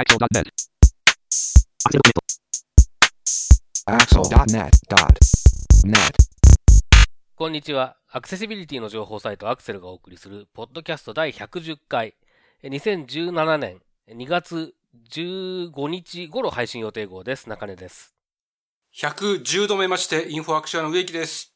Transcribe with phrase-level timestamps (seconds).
[0.00, 0.48] Axel.net.
[3.84, 6.16] Axel.net.net.
[7.36, 7.98] こんにちは。
[8.10, 12.14] アクセシビリティの情報サイトアクセルがお送りする、ポッドキャスト第110回、
[12.62, 14.72] え2017年2月
[15.10, 17.50] 15日頃配信予定号です。
[17.50, 18.14] 中根です。
[18.96, 21.52] 110度目まして、インフォアクションの植木です。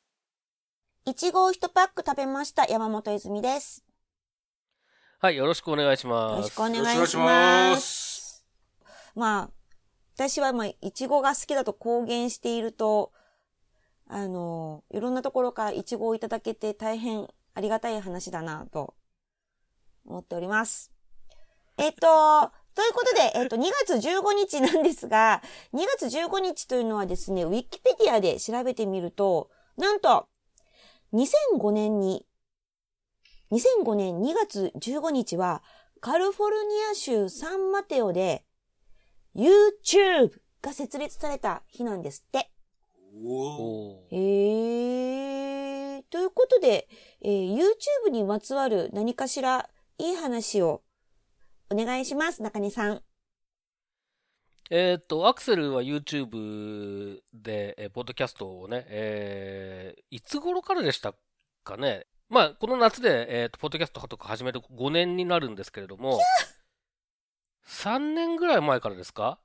[1.06, 3.82] いちごを一パック食べました山本泉です。
[5.18, 6.32] はい、よろしくお願いしよます。
[6.32, 7.24] よろしくお願いしま。
[7.24, 8.03] ます
[9.14, 9.50] まあ、
[10.14, 13.12] 私はまあ、いちごが好きだと公言していると、
[14.06, 18.94] あの、いろんなところからいちごをいただけて大変ありがたい話だなと
[20.04, 20.92] 思っております。
[21.78, 25.42] えっ、と、ということで、えっ、と、2月15日なんですが、
[25.72, 30.28] 2月15日というのはですね、ウィキペディアで調べてみると、なんと、
[31.12, 32.26] 2005年に、
[33.52, 35.62] 2005年2月15日は、
[36.00, 38.44] カリフォルニア州サンマテオで、
[39.36, 40.30] YouTube
[40.62, 42.50] が設立された日なんですって。
[43.12, 46.02] おーおー。
[46.08, 46.88] ということで、
[47.20, 49.68] えー YouTube にまつわる何かしら
[49.98, 50.82] いい話を
[51.68, 53.02] お願いします、中根さん。
[54.70, 61.12] えーっと、アクセルは YouTube で、えーポッドキャストをね、えーいつ頃からでした
[61.64, 62.06] かね。
[62.28, 66.20] まあ、この夏で、えーっと、ポッドキャストとか始めて5年になるんですけれども、
[67.66, 69.38] 3年ぐらい前からですか？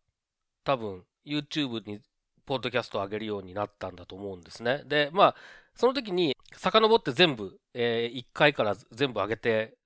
[0.63, 2.01] 多分、YouTube に
[2.45, 4.83] ポッドキャストを上げるようになったんだと思うんですね。
[4.85, 5.35] で、まあ、
[5.75, 9.77] その時に、遡って全部、え1回から全部上げて、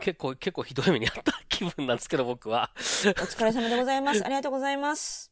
[0.00, 2.70] 結構、結構ひどい目にあった気分なんですけど、僕は。
[2.76, 4.24] お疲れ様でございます。
[4.24, 5.30] ありがとうございます。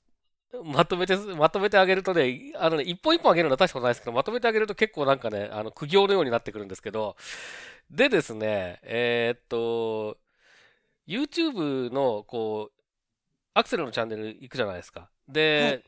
[0.64, 7.16] まとめて、まとめてあげるとね、あのね、一本一本あげるのは大したことないですけど、まとめてあげると結構なんかね、あの、苦行のようになってくるんですけど、
[7.90, 10.16] でですね、えーっと、
[11.08, 12.80] YouTube の、こう、
[13.54, 15.10] アクセルのチャンネル行くじゃないですか。
[15.26, 15.82] で、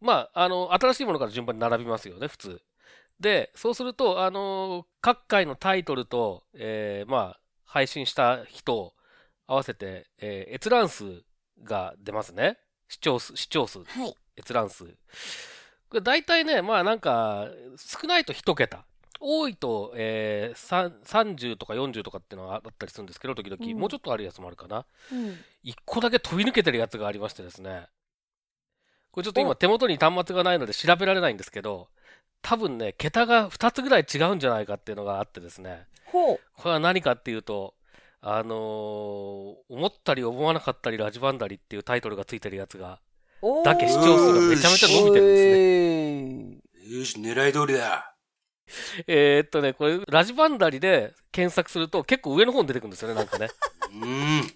[0.00, 2.62] まあ、あの、新しいものから順番に並びますよね、普通。
[3.18, 8.94] で、そうすると、あの、各回のタイトルと、えーまあ、配信した日と
[9.46, 11.22] 合わせて、えー閲覧数
[11.62, 12.58] が出ますね。
[12.88, 14.14] 視聴数、視聴数、はい。
[14.36, 14.84] 閲覧数。
[15.88, 17.48] これ大体ね、まあなんか、
[17.78, 18.84] 少ないと1桁。
[19.20, 24.84] 多いと、えー、さん30とか40とかっていうのがあったりするんですけど、時々、うんもうちょっとあるやつもあるかな。
[25.12, 25.38] うん。
[25.64, 27.86] 1個だけ飛び抜けてるやつがありましてですね。
[29.10, 31.88] これちょっと今お手元に端末がないので調べられないんですけど、
[32.42, 35.86] 多分ね、桁が2つぐらい違うんじゃないかっていうのがあってですね。
[36.06, 36.40] ほう。
[36.56, 37.74] これは何かっていうと、
[38.20, 43.00] あのー思ったり思わなかったりラジバンダリっていうタイトルがついてるやつが、
[43.64, 46.98] だけ視聴数がめちゃめちゃ伸びてるんですね。
[46.98, 48.13] よし、狙い通りだ。
[49.06, 53.48] えーっとね、これ、ラジバンダリで検索すると結構上の方に出てくるんですよね、なんかね。
[53.90, 54.50] うーん。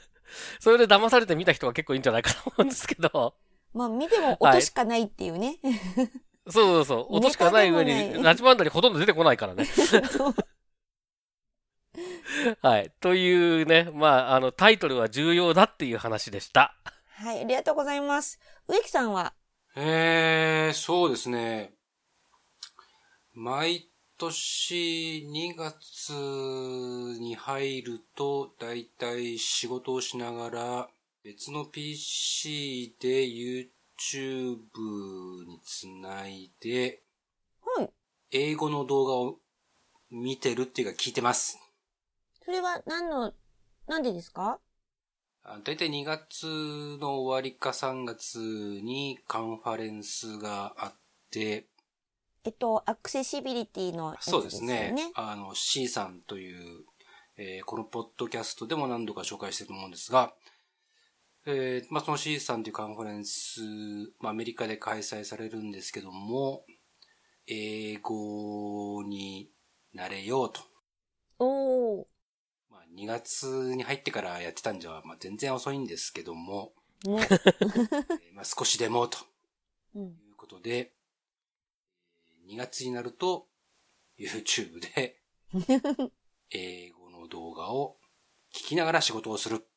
[0.60, 3.34] それで騙されて見た人が結構いいんじゃないかと思うんですけど。
[3.72, 5.58] まあ、見ても音しかないっていうね。
[6.48, 7.16] そうそうそう。
[7.16, 9.64] 音しかない上に、ラジバンダリほとんど出てこないからね。
[9.66, 10.34] そう
[12.62, 12.92] はい。
[13.00, 16.74] というね、まあ、あの、タイトルは重要だっていう話でした。
[17.16, 18.40] はい、ありがとうございます。
[18.66, 19.34] 植木さんは、
[19.76, 21.74] えー、そうですね。
[23.34, 26.12] 毎年2月
[27.20, 30.88] に入ると、だいたい仕事をしながら、
[31.22, 33.66] 別の PC で YouTube
[35.46, 37.02] につないで、
[37.76, 37.90] はい。
[38.32, 39.38] 英語の動画を
[40.10, 41.58] 見てるっていうか聞いてます。
[42.44, 43.32] それは何の、
[43.86, 44.58] なんでですか？
[45.42, 46.46] あだいたい2月
[47.00, 50.94] の終わりか3月にカンファレンスがあっ
[51.30, 51.69] て、
[52.44, 54.94] えっと、アクセシビリティのやつですよそうですね。
[55.14, 56.84] あの、C さんという、
[57.36, 60.34] えーこのポッドキャストでも何度か紹介してると思うんですが、
[61.46, 63.60] えーまあ、その C さんというカンファレンス、
[64.20, 66.64] まあ、アメリカで開催されるんですけども、
[67.46, 69.50] 英語に
[69.92, 70.60] なれようと。
[71.38, 72.06] おー。
[72.70, 76.72] まあ、2月に入ってからやってたんじゃ、まあ、全然遅いんですけども、
[77.04, 79.18] も えーまあ、少しでもと。
[79.94, 80.99] いうことで、えー
[82.50, 83.46] 2月になると、
[84.18, 85.22] YouTube で、
[86.50, 87.96] 英語の動画を
[88.52, 89.68] 聞きながら仕事をする。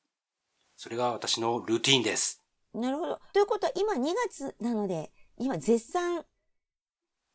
[0.75, 2.43] それが私のルーティンです。
[2.73, 3.21] なるほど。
[3.31, 6.25] ということは、今2月なので、今絶賛、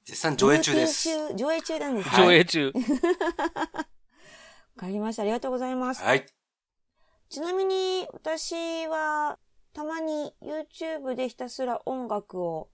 [0.05, 1.09] 絶賛上映中です。
[1.37, 2.17] 上映中なんですね。
[2.17, 2.73] 上映中。
[2.75, 2.83] わ
[4.77, 5.23] かりました。
[5.23, 6.03] ありがとうございます。
[6.03, 6.27] はい。
[7.29, 9.39] ちなみに、私は、
[9.73, 12.71] たまに YouTube でひたすら音楽を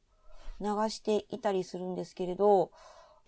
[0.65, 2.71] 流していたりするんですけれど、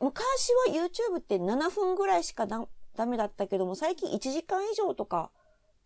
[0.00, 5.30] 昔は YouTube って7分ぐらいしかダメだったけども、最近1時間以上とか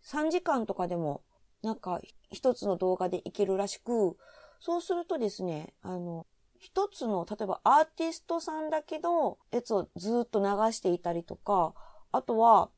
[0.05, 1.21] 3時間とかでも
[1.61, 1.99] なんか
[2.31, 4.17] 一つの動画でいけるらしく、
[4.59, 6.25] そうするとですね、あの、
[6.59, 11.73] 一つの、例えばアーティストさんだけど、やつをずっと流していたりとか、
[12.11, 12.69] あとは、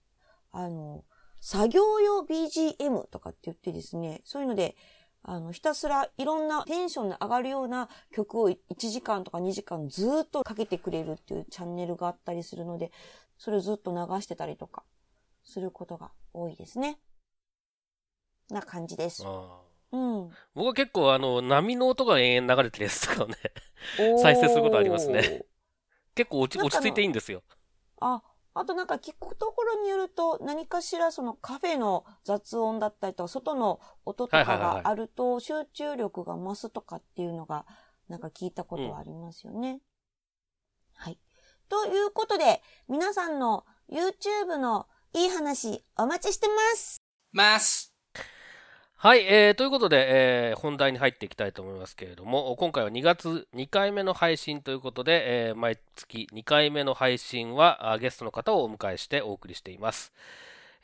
[0.51, 1.03] あの、
[1.41, 4.77] 作業用 BGM とかって言ってですね、そういうので、
[5.23, 12.91] あの、ひたすらいろんなテンションの上がるような曲を1時間とか2時間ずっとかけてくれるっていうチャンネルがあったりするので、
[13.37, 14.83] それをずっと流してたりとか
[15.43, 16.99] することが多いですね。
[18.49, 19.23] な感じです。
[19.93, 20.29] うん。
[20.53, 23.35] 僕は結構あの、波の音が延々流れてるやつとかをね、
[24.21, 25.43] 再生することありますね。
[26.15, 27.43] 結構落ち落ち着いていいんですよ。
[28.01, 28.21] あ、
[28.55, 37.65] あとなんか聞くところによると、何かしらそのカフェの雑音だったりとか、外の音とかがあると集中力が増すとかっていうのが、
[38.09, 39.71] なんか聞いたことはありますよね。
[39.71, 39.79] うん、
[40.93, 41.19] はい。
[41.69, 47.01] ということで、皆さんの YouTube のいい話お待ちしてます
[47.31, 47.92] ます
[49.03, 60.13] はい、えー、ということで、えー、本題に入っていきたいと思いますけれども、今回は2月2回目の配信ということで、えー、毎月2回目の配信はゲストの方をお迎えしてお送りしています。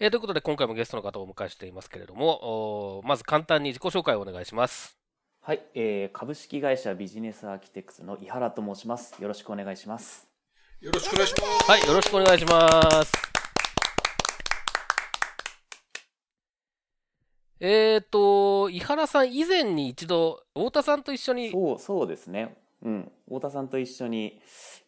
[0.01, 4.97] えー、ということで、今回もゲストの方をお迎えしていますけれども、まず簡単に自己紹介をお願いします。
[5.39, 9.15] はい、えー、株式会社ビジネスアーキテクツの井原と申します。
[9.21, 10.27] よろしくお願いします。
[10.81, 11.71] よろしくお願いします。
[11.71, 13.28] はい、よろしくお願いします。
[17.59, 21.51] えっ、ー、と、井原さん以前に一度、太田さんと一緒に。
[21.51, 22.57] そう、そうですね。
[22.81, 23.11] うん。
[23.25, 24.39] 太田さんと一緒に、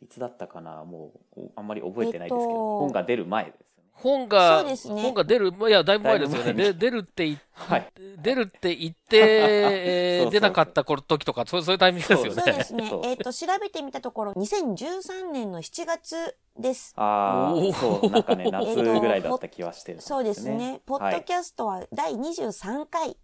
[0.02, 3.71] いつだったかなもう、あんまり覚えてないですけど、えっと、本が出る前です。
[4.01, 6.53] 本が、ね、本が出る、いや、だいぶ前ですよね。
[6.53, 12.42] で出るって言って、はい、出るって言って、 えー、出なかった頃時とか、そうそういうタイミングですよね。
[12.42, 12.83] そうですね。
[13.03, 16.94] えっ、ー、と、調べてみたところ、2013年の7月です。
[16.98, 20.81] ああ、そう、なんかね、 夏ぐらいだった気はしてる、ね、そうですね。
[20.86, 23.15] ポッドキャストは第23回、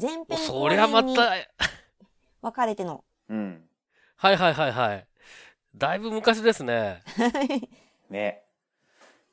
[0.00, 1.32] 前編そりゃまた、
[2.40, 3.04] 分かれての。
[3.28, 3.64] うん。
[4.16, 5.06] はいはいはいはい。
[5.74, 7.02] だいぶ昔ですね。
[8.10, 8.41] ね。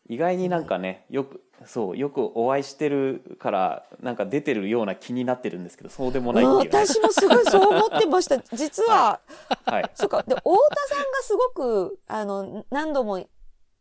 [0.10, 6.86] 意外になんかねよくそうよくお会いしてるからなんか出てるような気になってるんですけどそうでもないっていう。
[6.88, 8.40] 私もすごい そう思ってました。
[8.40, 9.20] 実は、
[9.66, 10.24] はい、そうか。
[10.24, 13.24] で太田さんがすごくあの何度も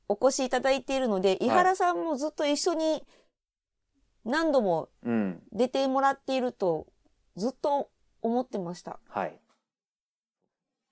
[0.09, 3.03] お越しいただいているので井原さんもずっと一緒に
[4.25, 4.91] 何度も
[5.53, 6.87] 出てもらっていると
[7.37, 7.89] ずっと
[8.21, 9.39] 思ってました、はい。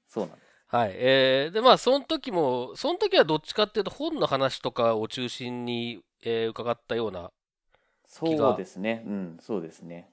[0.09, 0.93] そうなんですはい。
[0.95, 7.31] えー、で、まあ、その時も、その時はどっちかっていうと、本の話とかを中心に、えー、伺ったような
[8.09, 9.03] そうですね。
[9.07, 10.09] うん、そうですね。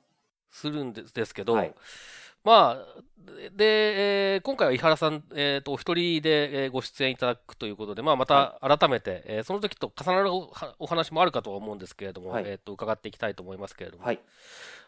[0.50, 1.73] するんですけど、はい、
[2.44, 3.01] まあ、
[3.55, 10.31] で、えー、今回は井原さん、えー、とお一人でご出演いただくということで、まあ、また改めて、はい、えー、その時と重なる
[10.79, 14.19] お話もあるかとは思うんですけれども、はい、えー、と伺っていきたいと思いますけれども、はい、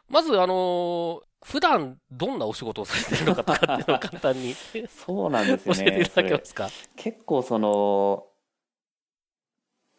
[0.09, 4.55] まず、あのー、普段どんなお仕事をされてるのかとかっていうのを簡単に
[4.89, 5.85] そうなんですよね。
[5.85, 6.69] 教えていただけますか？
[6.95, 8.25] 結構その、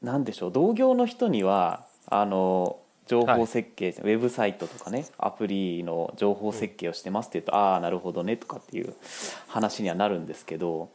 [0.03, 8.94] なんでしょう、同業の人には、あの、情報設計、はい、ウェブサイトとかね、アプリの情報設計をしてますって言うと、うん、ああ、なるほどねとかっていう
[9.47, 10.90] 話にはなるんですけど、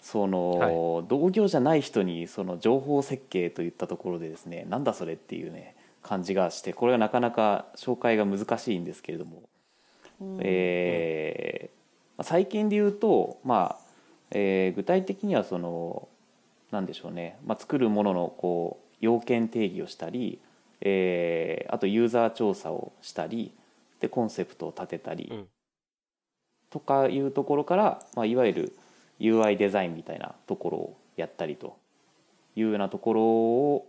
[0.00, 5.74] その、はい、同業じゃない人にその情報設計といったところでですね、なんだそれっていうね、
[6.08, 9.42] 感じがしてこれはなかなか紹介が難しいんですけれども、
[10.22, 13.84] うん、えー、最近で言うと、まあ
[14.30, 16.08] えー、具体的にはその
[16.70, 20.40] 何でしょうね、まあ、作るもののこう要件定義をしたり、
[20.80, 23.52] えー、あとユーザー調査をしたり
[24.00, 25.46] でコンセプトを立てたり、うん、
[26.70, 28.72] とかいうところから、まあ、いわゆる
[29.20, 31.76] UI デザインみたいなところをやったりと
[32.56, 33.86] いうようなところを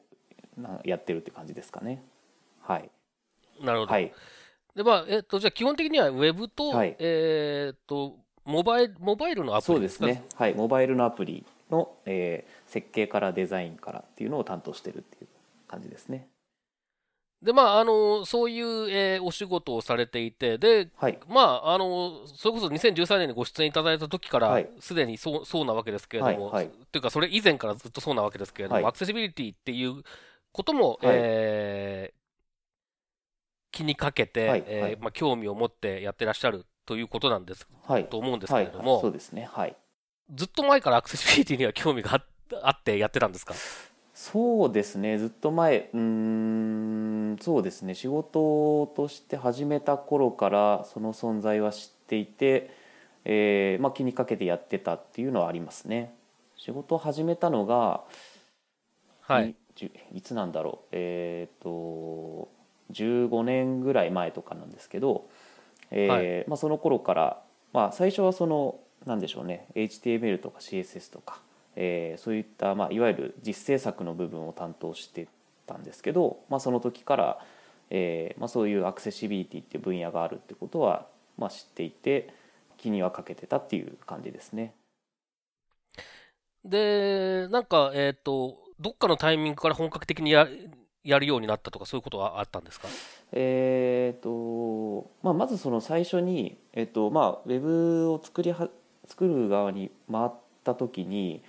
[0.84, 2.04] やってるって感じですかね。
[2.62, 2.90] はい。
[3.62, 3.92] なるほど。
[3.92, 4.14] はい。
[4.76, 10.06] で、まあ、えっと、じゃあ基本的にはウェブと、はい、えっと、モバイル、モバイルのアプリですか？
[10.06, 10.28] そうですね。
[10.36, 10.54] はい。
[10.54, 15.28] モバイルのアプリの、えー、設計からデザインからっていうのを担当してるっていう
[15.68, 16.28] 感じですね。
[17.42, 30.04] で、まあ、あの、そういう、えー、お仕事をされていて、で、はい、まあ、あの、それこそ2013年にご出演いただいた時から、すでにそう、そうなわけですけれども、はい、っていうか、それ以前からずっとそうなわけですけれども、アクセシビリティっていう
[30.52, 32.18] ことも、はい、えー、
[33.72, 39.76] 気にかけて、はい、えー、まあ、興味を持ってやってらっしゃるということなんです、はい、と思うんですけれども、そうですね、はい。
[40.34, 42.22] ずっと前からアクセシビリティには興味が
[42.64, 43.54] あっ てやってたんですか？
[44.14, 52.70] そうですね、ずっと前、うん、そうですね、仕事として始めた頃からその存在は知っていて、
[53.24, 56.14] えーまあ、気にかけてやってたっていうのはありますね。
[56.58, 58.04] 仕事を始めたのが、
[59.22, 59.56] はい、
[60.14, 60.88] いつなんだろう。
[60.92, 62.50] えっ、ー、と
[62.92, 65.30] 15年ぐらい前とかなんですけど、
[65.92, 66.46] えーはい。
[66.48, 67.42] まあ、その頃から、
[67.74, 69.68] まあ、最初はそのなんでしょうね。
[69.76, 71.42] HTML とか CSS とか、
[71.76, 75.28] えーそういった、まあ、いわゆる実制作の部分を担当して
[75.66, 77.40] たんですけど、まあ、その時から、
[77.90, 81.08] えーまあ、そういうアクセシビリティっていう分野があるってことは、
[81.38, 82.34] まあ、知っていて
[82.78, 84.74] 気にはかけてたっていう感じですね。
[86.66, 90.48] で、なんか、えっ、と、どっかのタイミングから本格的にや
[91.04, 92.88] やるようになったとか、そういうことはあったんですか？
[93.32, 98.70] えーとまあ、まずその最初に、えっとまあ、ウェブを作りは
[99.08, 100.30] 作る側に回っ
[100.64, 101.42] た時に、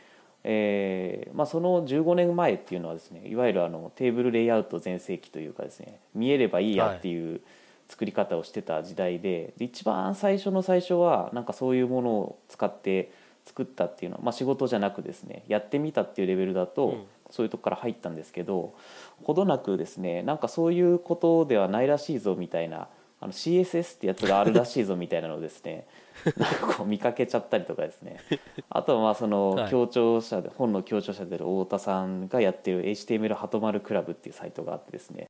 [0.45, 7.41] えーまあ、その15年前っていうのはですねいわゆるあのテーブルレイアウト全盛期というかですね見えればいいやっていう
[7.89, 13.13] 作り方をしてた時代で,、で一番最初の最初はなんかそういうものを使って
[13.45, 18.75] 作ったっていうのは、まあ、仕事じゃなくですねやってみたっていうレベルだと、うんそういうとこから入ったんですけど
[19.23, 22.89] ほどなくですねなんかそういうことではないらしいぞみたいな
[23.21, 25.87] あの CSS ってやつがあるらしいぞみたいなのをですね
[26.37, 28.19] なんかこう見かけちゃったりとかですね。
[28.69, 29.71] あとはまあそのはい。
[29.71, 35.29] 協調者で、本の協調者である太田さんがやってる HTML ハトマルクラブっていうサイトがあってですね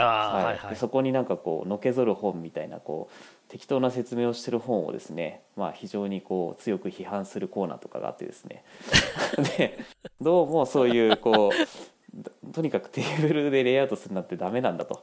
[0.00, 8.64] はい、はいでそこになんかこうのけぞる本みたいなこう適当な説明をしてる本をですね、まあ、非常にこう強く批判するコーナーとかがあってですね。
[9.58, 9.78] で
[10.20, 15.02] どうもそういうこうとにかくテーブルでレイアウトするなんてダメなんだと。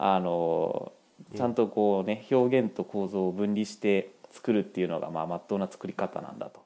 [0.00, 0.92] あの
[1.34, 6.60] ちゃんとこうね表現と構造を分離して作るっていうのがまあ真っ当な作り方なんだと、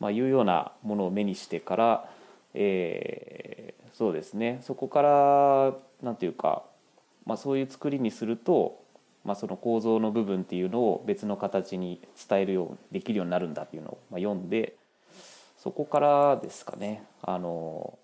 [0.00, 2.08] まあ、いうようなものを目にしてから、
[2.54, 4.58] えーそうですね。
[4.62, 6.64] そこからなんていうか
[7.26, 8.82] まあ、そういう作りにすると、
[9.24, 14.76] まあ、その構造の部分っていうのを別の形に伝えるようできるようになるんだっていうのをまあ読んで
[15.64, 17.04] そこからですかね。
[17.22, 17.98] あの、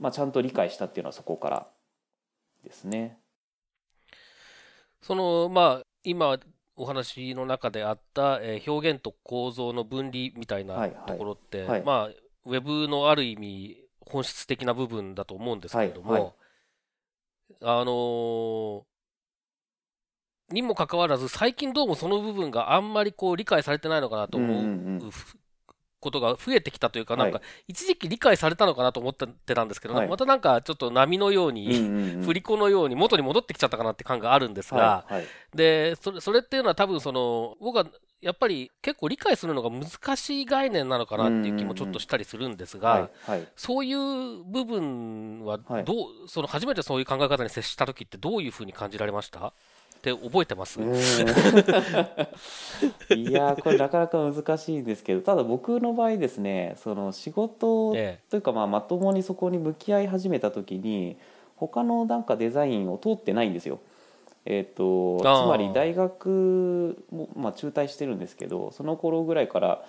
[0.00, 1.66] まあ、ちゃんと理解したっていうのはそこから
[2.64, 3.18] ですね。
[5.02, 6.38] その、まあ、今、
[6.74, 11.06] お話の中であった、えー表現と構造の分離みたいなはいはい。
[11.06, 11.82] ところって、はい。
[11.82, 12.10] まあ、
[12.46, 16.32] ウェブのある意味、本質的な部分だと思うんですけれども、はいはい
[17.62, 18.82] あのー
[20.52, 25.00] にもかかわらず、最近どうもその部分があんまりこう理解されてないのかなと思う
[25.98, 30.08] ことが増えてきたというか、なんかは一時期理解されたのかなと思ってたんですけど、はい。
[30.08, 31.66] またなんかちょっと波のように、
[32.22, 35.04] 振り子のように元に戻ってきちゃったかなって感があるんですが、
[35.52, 37.86] でそれそれっていうのは多分その僕は
[38.20, 43.46] やっぱり結構理解するのが難しい概念なのかなっていう気もちょっとしたりするんですが、はいはい。
[43.56, 45.84] そういう部分ははい。
[45.84, 45.92] ど
[46.24, 49.48] う、その初めてそういう考え方に接した時ってどういうふうに感じられました？
[49.48, 49.52] っ
[50.06, 50.84] て覚えてます、 い
[53.32, 58.20] やーこれなかなか難しいんですけどただ僕の場合ですねその仕事え。
[58.30, 61.16] というかまあまともにそこに向き合い始めた時に
[61.56, 63.80] 他のなんかデザインを通ってないんですよ。
[64.46, 69.84] えー、とつまり大学も、まあ、中退してるんですけどその頃ぐらいから、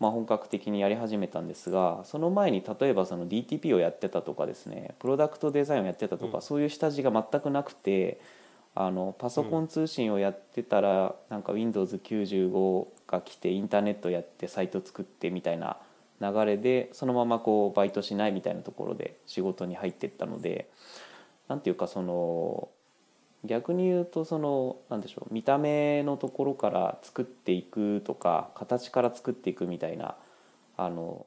[0.00, 6.42] まあ、本格的にやり始めたんですがその前に例えばその DTP をやってたとかですねプロダクトデザインをやってたとか、うん。
[6.42, 8.20] そういう下地が全くなくて
[8.78, 15.78] あのパソコン通信をやってたら、なんか Windows95 が来てインターネットやってサイト作ってみたいな
[16.20, 20.68] 流れでそのままこうバイトしないみたいなところで仕事に入っていったので
[21.48, 22.68] なんていうかその
[23.46, 30.16] 逆に言うとそのなんでしょう見た目のところから作っていくとか形から作っていくみたいな
[30.76, 31.26] あの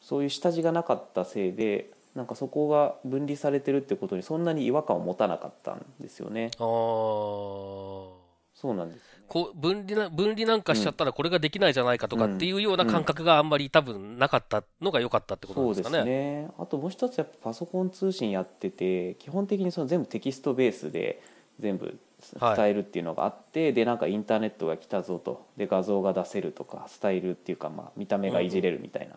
[0.00, 6.50] そういう下地がなかったせいでなんかそこが分離されてるってことにそんなに違和感を持たなかったんですよね。
[6.58, 16.10] あーそうなんですよねこう分離な分離なんかしちゃったらこれができないじゃないかとかっていうような感覚があんまり多分なかったのが良かったってことですんですかね。
[16.10, 21.20] ねあともう一つやっぱパソコン通信やってて基本的にその全部テキストベースで
[21.60, 21.98] 全部
[22.40, 25.46] はい伝えるっていうのがあって、でなんかインターネットが来たぞと。
[25.56, 29.16] で画像が出せるとかスタイルっていうか、まあ、見た目がいじれるみたいな、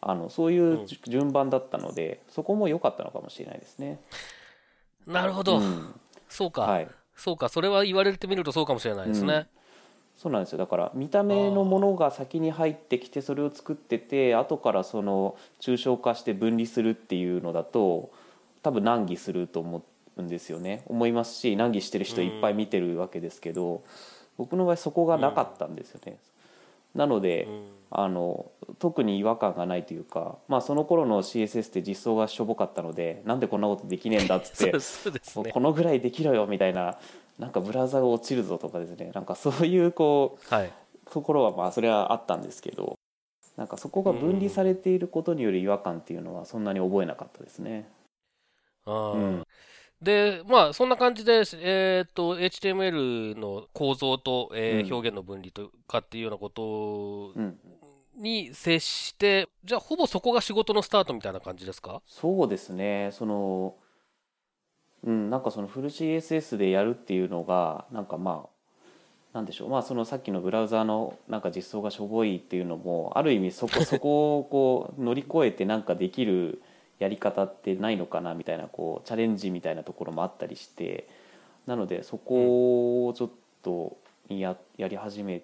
[0.00, 4.00] あのそういうじ順番だったのでそこも良かったのかもしれないですね。
[5.06, 5.94] なるほど、うん。
[6.28, 6.88] そうか、はい。
[7.16, 9.46] そうか、それは言われてみるとそうかもしれないですね。
[10.16, 10.58] そうなんですよ。
[10.58, 18.10] だから見た目のものが先に入ってきてそれを作ってて後からその抽象化して分離するっていうのだと
[18.62, 19.82] 多分難儀すると思う
[20.20, 23.82] んですよね思いますし難儀してる人いっぱい見てるわけですけど、
[24.36, 26.18] 僕の場合そこがなかったんですよね。
[26.94, 34.72] なので、うんあの特に違和感がないというか、まあ、その頃の CSS って実装がしょぼかったのでなんでこんなことできねえんだっつって
[35.44, 35.60] ねこ。
[35.60, 36.98] のぐらいできろよみたいな
[37.38, 40.72] なんかブラウザが落ちるぞとかですねなんかそういうこうはい。
[41.10, 42.98] ところはまあそれはあったんですけど
[43.58, 47.86] なんかそこが分離されていることによる違和感っていうのはそんなに覚えなかったですね。
[48.86, 49.42] あーうん
[50.02, 54.92] で、まあ、そんな感じで、えっ、と、HTML の構造と、えーうん。
[54.92, 57.58] 表現の分離とかっていうようなことうん、
[58.16, 62.02] に接して、じゃあ、ほぼそこが仕事のスタートみたいな感じですか？
[62.06, 63.10] そうですね。
[63.12, 63.76] その
[65.04, 69.68] うんなんかそのフル CSS でやるっていうのがなんかまあなんでしょう。
[69.68, 76.62] まあそのさっきのブラウザーのなんか実装がしょぼいっていうのもある意味そこそこをこう乗り越えてなんかできる
[77.02, 81.08] やり方ってないのかなみたいなこうチャレンジみたいなところもあったりして
[81.66, 83.30] なのでそこをちょっ
[83.62, 83.96] と
[84.28, 85.42] ややり始め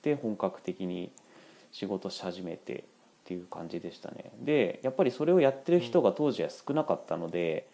[0.00, 1.10] て本格的に
[1.72, 2.82] 仕事し始めてっ
[3.26, 4.30] ていう感じでしたね。
[4.40, 7.68] でやっぱりそれをやってる人が当時は少なかったので、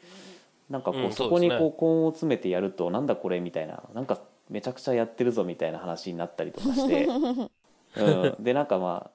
[0.68, 7.06] なんかこう、うんそこにこう根を詰めてやるとなんだこれみたいななんかめちゃくちゃやってるぞみたいな話になったりとかして、
[7.96, 9.10] うん、でなんかまあ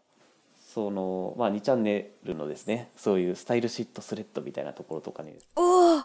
[0.73, 6.01] その、まあ、2チャンネルのですねそういうスタイルシットスレッドみたいなところとかにおお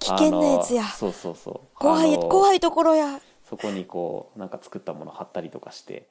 [0.00, 0.84] 危険なやつや。
[0.84, 3.20] そうそうそう怖い、怖いところや。
[3.44, 6.06] そこにこうなんか作ったもの貼ったりとかして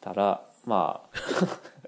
[0.00, 1.18] たらまあ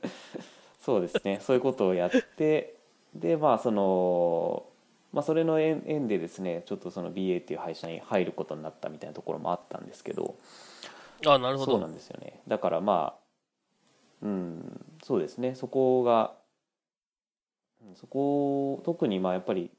[0.81, 2.77] そうですねそういうことをやって
[3.15, 4.65] でまあその
[5.13, 10.37] まあそれの縁縁でですねちょっとその BA っていう会社に入ることになったみたいなところもあったんですけど
[11.27, 11.73] あなるほど。
[11.73, 13.22] そうなんですよねだからまあ
[14.23, 15.55] うんそうですね。
[15.55, 16.35] そこが
[17.83, 19.71] うんそこ特にまあやっぱり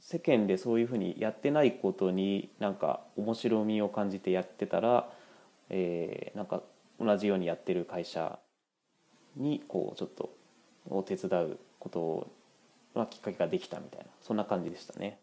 [0.00, 5.10] 世間でそういうふうにやってないことになんか面白みを感じてやってたら、
[5.70, 6.62] えーなんか
[6.98, 8.38] 同じようにやってる会社
[9.36, 10.34] にこうちょっと
[10.90, 12.28] を手伝うこと
[12.94, 15.20] がきっかけができたみたいなそんな感じでしたね。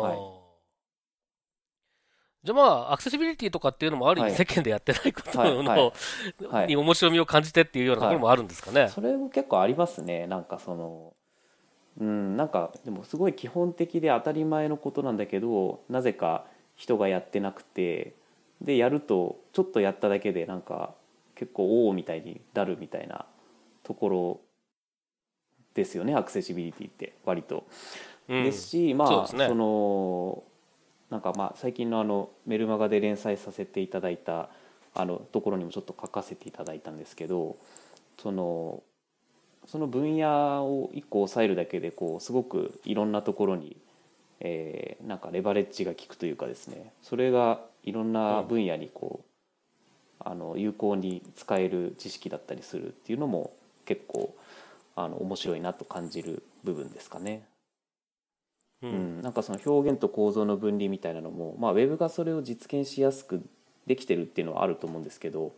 [0.00, 0.39] はい
[2.42, 4.38] じゃあまあ、アクセシビリティとかっていうのもある意味はい。
[4.38, 5.92] 世間でやってないことの
[6.50, 6.68] はい。
[6.68, 8.88] に面白みを感じてっていうようなところもあるんですかね。
[8.88, 10.26] それも結構ありますね。
[10.26, 11.12] なんかその
[12.00, 18.14] うんなんかでもすごい基本的で当たり前のことなんだけどなぜか人がやってなくて
[18.62, 20.94] でやるとちょっとやっただけでなんか
[21.34, 23.26] 結構おおみたいになるみたいな
[23.82, 24.40] ところ
[25.74, 27.64] ですよねアクセシビリティって割と。
[28.28, 28.44] うん。
[28.44, 29.46] ですしまあそね。
[29.46, 30.42] その
[31.10, 34.48] なんかまあ最近のあのメルマガで連載させていただいた
[34.94, 37.56] あのところにもちょっと書かせていただいたんですけど
[38.20, 38.82] その
[39.66, 43.76] その分野を一個押さえるだけでこうすごくいろんなところに、
[44.40, 49.24] えーなんかレバレッジが効くというかですねそれがいろんな分野にこう、
[50.20, 53.52] あの有効に使える知識だったりするっていうのも
[53.86, 54.34] 結構
[54.94, 57.42] あの面白いなと感じる部分ですかね。
[58.82, 63.42] ううんん、なんかその表現と構造の分離みたいなのも、まあ、ウェブがそれを実現しやすく
[63.86, 65.52] できてるっていうのはあると思うんですけど、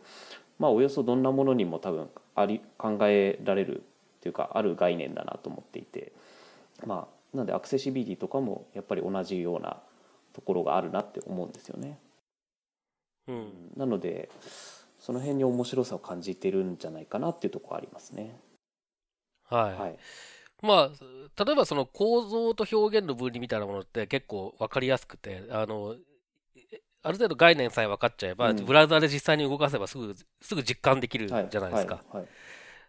[0.59, 3.83] まあ、およそどんなものにも多分あり考えられるっ
[4.21, 6.11] ていうかある概念だなと思っていて、
[6.85, 9.77] まあ、なのでアクセシビリティとかもやっぱり同じような
[10.33, 11.97] ところがあるなって思うんですよね。
[13.27, 14.29] うんうんなので
[14.99, 18.37] その辺に面白さを感じてるんじゃないかなっていうところありますね。
[19.49, 19.73] はい。
[19.77, 19.97] はい、
[20.63, 25.95] まあ、例えばその構造と表現の分離みたいなものって結構分かりやすくて、あの、
[26.55, 28.65] えある程度概念さえ分かっちゃえば、うん。
[28.65, 31.95] ブラウザーで実際に動かせばすぐ、すぐ実感できるじゃないですか。
[31.95, 32.27] はいはい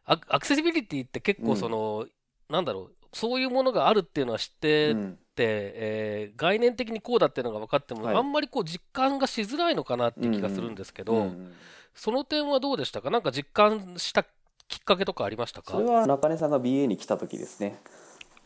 [0.07, 2.07] アアクセシビリティって結構その、
[2.51, 5.19] なんだろう、そういうものがあるっていうのは知ってて、うん。
[5.37, 8.17] えー概念的にこうだっていうのが分かっても、はい。
[8.17, 11.55] あんまりこう実感がしづらいのかなっていう気がするんですけど、うん。
[11.95, 13.09] その点はどうでしたか？
[13.11, 14.27] なんか実感した
[14.69, 15.73] きっかけとかありましたか？
[15.73, 17.79] それは中根さんが BA に来た時ですね。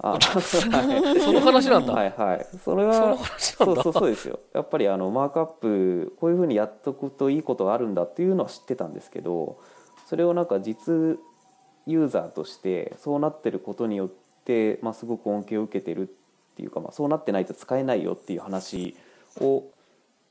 [0.01, 1.93] あ はいその話なんだ。
[1.93, 2.47] はいはい。
[2.65, 3.83] それそのは話なんだ。
[3.83, 4.39] そうそうそうですよ。
[4.53, 9.59] やっぱりあのマークアップこういうふうにやっとくといいことがあるんだっていうのは知ってたんですけど、
[10.07, 11.19] それをなんか実
[11.87, 14.09] ユーザーとしてそうなってることによっ
[14.45, 16.13] てまあすごく恩恵を受けてるっ
[16.55, 18.95] ていうかまあそうなってないと使えないよっていう話
[19.41, 19.65] を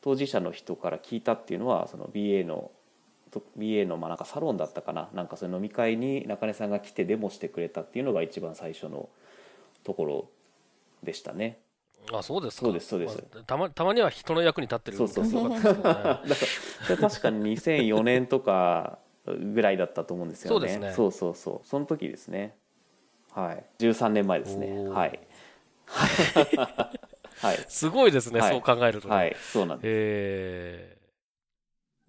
[0.02, 2.72] 当事者の人から聞いたっていうのはその BA の
[3.32, 9.10] と BA のまあなんかサロンだったかななんかその飲み会に中根さんが来てデモしてくれたっていうのが一番最初の
[9.84, 10.30] ところ
[11.04, 11.60] でしたね。
[12.12, 12.66] あ、そうですか。
[12.68, 16.22] そうですそうですまあたまたまには人の役に立ってるそうそうそうだか
[16.90, 20.68] ら確かに2004年とかぐらいだったと思うんですよね。
[20.68, 22.56] そうですねそうそうそうその時ですね。
[23.34, 23.64] はい。
[23.80, 24.68] 13年前ですね。
[24.90, 25.20] はい。
[27.42, 27.58] はい。
[27.68, 29.16] すごいですね、はいそう考えるとね。
[29.16, 29.36] はい。
[29.52, 29.86] そうなんです。
[29.88, 30.97] えー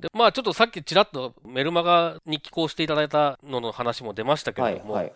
[0.01, 5.13] でまあちょっとさっきちらっとメルマガに寄稿していただいたのの話も出ましたけはれども、いはい。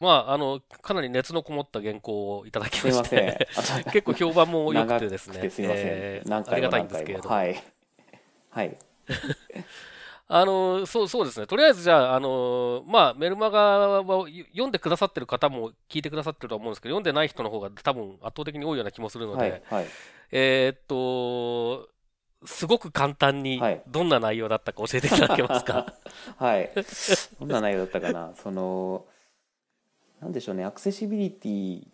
[0.00, 3.48] まああのかなり熱のこもった原稿をいただきませんまして。
[3.92, 6.88] 結構評判も良くてですね、すありがたいん。
[6.88, 7.62] ですけれども、はい。
[8.50, 8.76] はい。
[10.32, 11.46] あの、そう、そうですね。
[11.48, 19.86] とりあえずじゃあ、あの、まあ、メルマガを読んでくださってる方も聞いてくださってると思うんですけど、読んでない人の方が多分圧倒的に多いような気もするので、はいはい
[20.30, 21.88] えーっと、
[22.44, 25.94] すごく簡単にはいどんな内容だったか教えていただけますか？
[26.38, 26.70] はい。
[27.40, 28.32] どんな内容だったかな？
[28.42, 29.04] その、
[30.20, 31.86] なんでしょうね、アクセシビリティ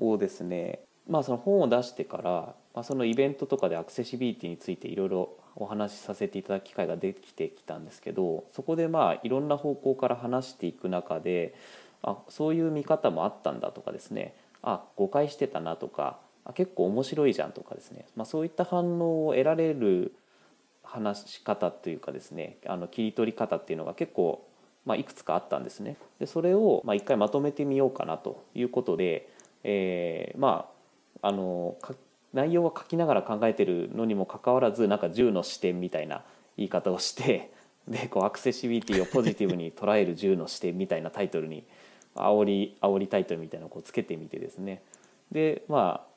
[0.00, 11.54] をですね、まあその本を出してから、まあ、そのイベントとかでアクセシビリティについていろいろお話しさせていただく機会ができてきたんですけど、そこでまあいろんな方向から話していく中で、
[12.02, 20.12] あそういう見方もあったんだとかですね、あ誤解してたなとか、あ結構面白いじゃんとかですね、まあ、そういった反応を得られる
[20.82, 22.58] 話し方というかですね。
[22.66, 24.46] あの切り取り方っていうのが結構、
[24.84, 25.96] まあ、いくつかあったんですね。
[26.18, 29.28] でそれをまあ一回まとめてみようかなということで、
[29.64, 30.72] えーまあ
[31.22, 31.76] あの
[32.34, 36.22] 内容は書きながら考えてるのにもかかわらずなんか10の視点みたいな
[36.56, 37.50] 言い方をして
[37.86, 41.64] でこうアクセシビリティをポジティブに捉える10の視点みたいなタイトルに
[42.14, 44.82] 煽り煽りタイトルみたいなのをこうつけてみてですね。
[45.30, 46.11] でまあ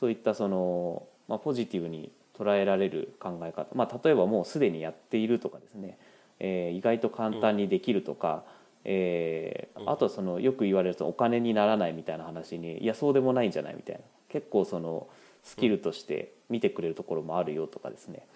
[0.00, 5.98] そういったその、まあ、ポジティブに捉えられる考え方、まあ、例えばもうすでにやっているとかですね、
[6.38, 8.44] えー意外と簡単にできるとか、
[8.84, 9.90] えーうん。
[9.90, 14.00] あとはそのよく言われるとお金にならないみたいな話にいやそうでもないんじゃないみたいな。
[14.28, 15.08] 結構その
[15.42, 18.26] スキルとして見てくれるところもあるよとかですね、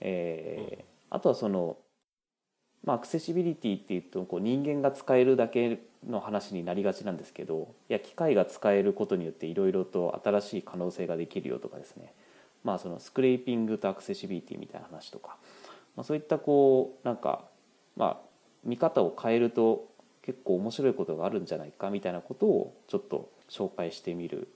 [0.00, 1.76] えーあとはその、
[2.84, 12.12] まあ、アクセシビリティっていうとこう人間が使えるだけの話になりがちなんですけどいや機械が使えることによっていろいろと新しい可能性ができるよとかですね
[12.64, 15.36] まあそのスクレーピングとアクセシビリティみたいな話とか、
[15.96, 17.44] まあ、そういったこうなんか
[17.96, 18.16] まあ
[18.64, 19.88] 見方を変えると
[20.22, 24.48] 結構面白いことがあるんじゃないかみたいなことをちょっと紹介してみる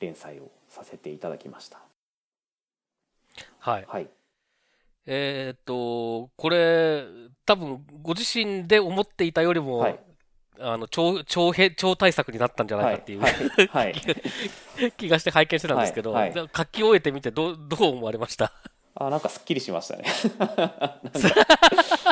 [0.00, 1.80] 連載をさせていただきました。
[3.58, 3.84] はい。
[3.88, 4.08] はい、
[5.06, 7.04] えーっと、これ、
[7.44, 9.98] 多分、ご自身で思っていたよりも、はい。
[10.58, 13.32] あの、超、超へ、超大作になったんじゃないかっていう、はい。
[13.32, 13.66] はい。
[13.68, 13.94] はい。
[14.96, 16.32] 気がして拝見してたんですけど、はい。
[16.34, 18.52] 書き終えてみてどう、どう思われました？
[18.98, 20.04] あなんかすっきりしましたね。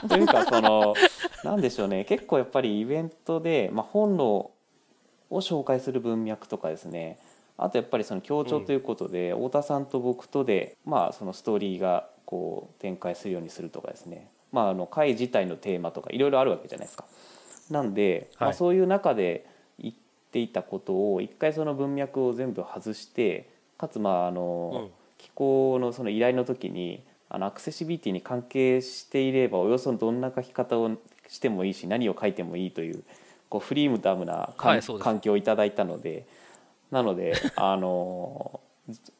[0.06, 0.92] というかその
[1.42, 2.04] なんでしょうね。
[2.04, 4.50] 結構やっぱりイベントで、まあ、本の
[5.30, 7.18] を紹介する文脈とかですね。
[7.56, 17.04] あとやっぱりその協調ということで、太田さんと僕とで、まあ、そのストーリーがこう展開するようにするとかですね、まあ、あの会自体のテーマとかいろいろあるわけじゃないですか。
[17.70, 19.46] なんで、まあ、はいそういう中で
[19.78, 19.94] 言っ
[20.32, 24.90] ていたことを一回その文脈を全部外してかつまああの、うん。
[25.16, 30.90] 機構のその依頼の時にあのアクセシビリティに関係していればおよそどんな書き方を
[31.28, 33.04] してもいいし何を書いてもいいという
[33.48, 36.26] こうフリーダムな環,、はい環境をいただいたので。
[36.90, 38.60] なので あの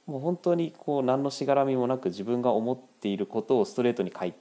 [0.07, 4.35] もう本当にこう何のしがらみもなく自分が思っていることをストレートに書く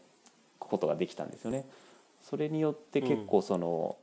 [0.59, 1.65] ことができたんですよね。
[2.21, 3.97] それによって結構その、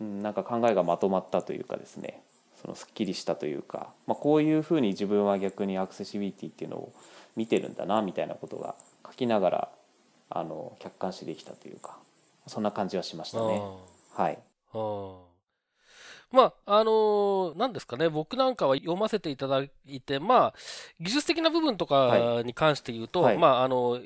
[0.00, 2.22] うん、なんか考えがまとまったというかですね。
[2.60, 6.92] そのすっきりしたというか、まあ、こういうふうに自分は逆にアクセシビリティっていうのを
[7.34, 8.74] 見てるんだなみたいなことが
[9.06, 9.68] 書きながら
[10.28, 11.96] あの客観視できたというか。
[12.46, 13.62] そんな感じはしましたね。
[14.14, 14.38] はい、
[16.32, 20.54] まあ、あのーなんですかね、僕なんかは読ませていただいて、まあ、
[21.00, 23.38] 技術的な部分とかはに関して言うと、はい。
[23.38, 24.00] まあ、あの、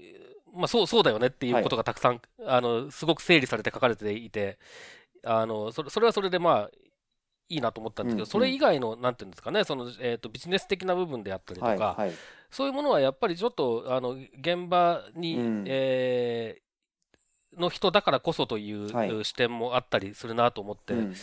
[0.54, 4.58] まあ、そう、そうだよねっていうことがたくさん、あの、すごく整理されて書かれていて、
[5.24, 6.70] あの、それ、それはそれでまあ、
[7.50, 8.26] いいなと思ったんですけど、うんうん。
[8.26, 12.12] それ以外の、なんていうんですかね、その、えっと、ビジネス的な部分であったりとか、はいはい。
[12.50, 15.64] そういうものはやっぱりちょっと、あの、現場に、うん。
[15.66, 16.64] えー
[17.56, 19.24] の人だからこそという、はい。
[19.24, 21.14] 視点もあったりするなと思って、うん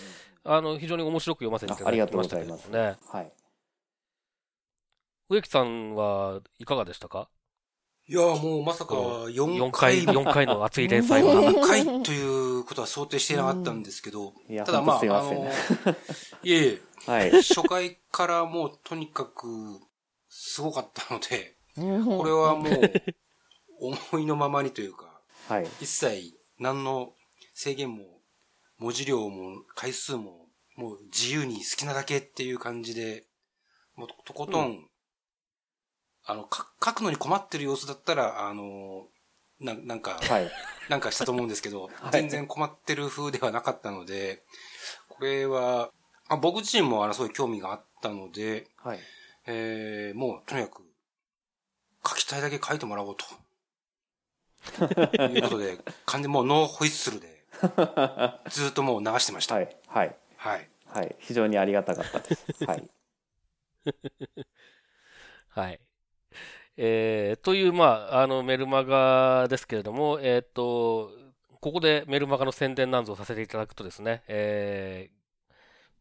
[0.44, 2.72] あの、非常に面白く読ませていただあありがとうきましたけございます。
[2.72, 2.98] どもね。
[3.12, 3.34] はい、
[5.30, 7.30] 植木さんはいかがでしたか？
[8.08, 11.34] いや、もうまさかこ4 ?4 回回、4 回の熱い連載が。
[11.34, 15.98] 4回ということは想定していなかったんですけど、いやただまあ、本当すいませんあの、
[16.44, 19.80] いえいえ、はい、初回からもうとにかく
[20.28, 27.14] すごかったので、ここれはもう思いのままにというか、はい、一切何の
[27.54, 28.21] 制限も
[28.82, 33.26] 文字量も回数ももう自由に好きなだけっていう感じで、
[33.96, 34.88] もうととことん、
[36.26, 39.08] あの、か書くのに困ってる様子だったら、あの、
[39.60, 40.50] ななんか、はい、
[40.89, 42.12] なんかしたと思うんですけど、 い。
[42.12, 44.44] 全然困ってる風ではなかったので、
[45.10, 45.91] これは、
[46.28, 49.00] あ僕自身もあのすごい興味があったので、はい、
[49.46, 50.84] えー、もうとにかく
[52.10, 53.26] 書きたいだけ書いてもらおうと。
[55.30, 57.41] いうことで、完全にもうノーホイッスルで、
[58.50, 59.56] ずっともう流してました。
[59.56, 60.72] はい、はい、はい。
[60.94, 62.66] はい、非常にありがたかったです。
[62.66, 62.90] はい、
[65.48, 65.80] はい。
[66.78, 71.12] えーという、まあ、あの、メルマガですけれども、えっ、と、
[71.62, 75.22] ここでメルマガの宣伝なんぞをさせていただくとですね、えー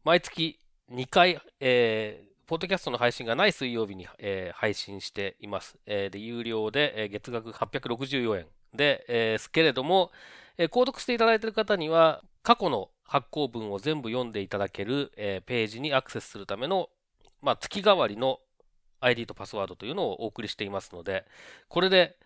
[0.03, 0.59] 毎月
[0.89, 5.77] 2回、えーポッドキャストの配信がない水曜日に、えー配信しています。
[5.85, 10.11] えーで、有料で、えー月額864円で、えーすけれども、
[10.57, 16.89] えー購読していただいている方には、過去の発行文を全部読んでいただける、えーページにアクセスするための、
[17.41, 18.39] まあ、月替わりの
[19.01, 21.25] ID とパスワードというのをお送りしていますので、
[21.67, 22.17] これで、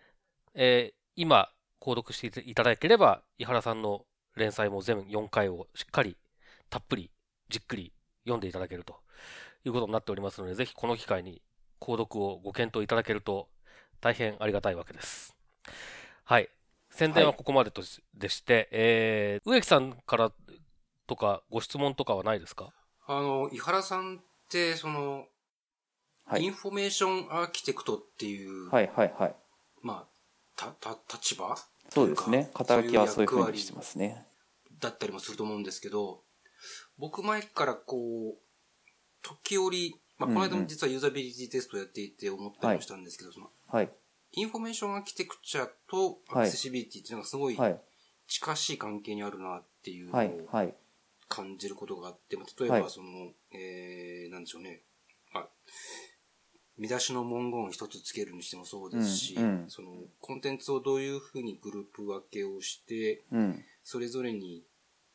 [0.54, 4.04] えー今、購読していただければ、井原さんの
[4.36, 6.16] 連載も全4回をしっかり、
[6.68, 7.10] たっぷり、
[7.48, 7.92] じっくり
[8.24, 8.96] 読んでいただけると
[9.64, 11.40] いうことになっておりますので、ぜひこの機会に
[11.80, 13.48] 購読をご検討いただけると
[14.00, 15.34] 大変ありがたいわけです。
[16.24, 16.48] はい。
[16.96, 20.32] 宣伝はここまでとしでして、えー植木さんから
[21.06, 22.72] とかご質問とかはないですか？
[23.06, 25.26] あの、井原さんって、その、
[26.24, 26.42] はい。
[26.42, 29.34] information architect っていう、はいはいはい。
[29.82, 30.06] まあ、
[30.56, 31.54] た、た、立場？
[31.90, 32.50] そうですね。
[32.52, 34.26] というか肩書きはそういうふう役割にしてますね。
[34.80, 36.22] だったりもすると思うんですけど、
[36.98, 38.38] 僕前からこう、
[39.22, 43.90] 時折、まあ、この間も実はユーザビリティテストをやっていて思ったりもしたんですけど、その、はい
[44.32, 47.80] information architecture とアクセシビリティっていうのがすごいはい。
[48.28, 50.28] 近しい関係にあるなっていうのはい。
[50.28, 50.74] をはい。
[51.28, 52.82] 感じることがあって、まあ例えはい。
[52.82, 53.08] ばその、
[53.52, 54.82] えー、なんでしょうね。
[55.32, 55.48] まあ、
[56.78, 59.70] 見出しの文言を一つつけるにしてもそうですし、うんうん。
[59.70, 59.88] その、
[60.20, 63.64] コンテンツをどういうふうにグループ分けをして、うん。
[63.82, 64.64] それぞれに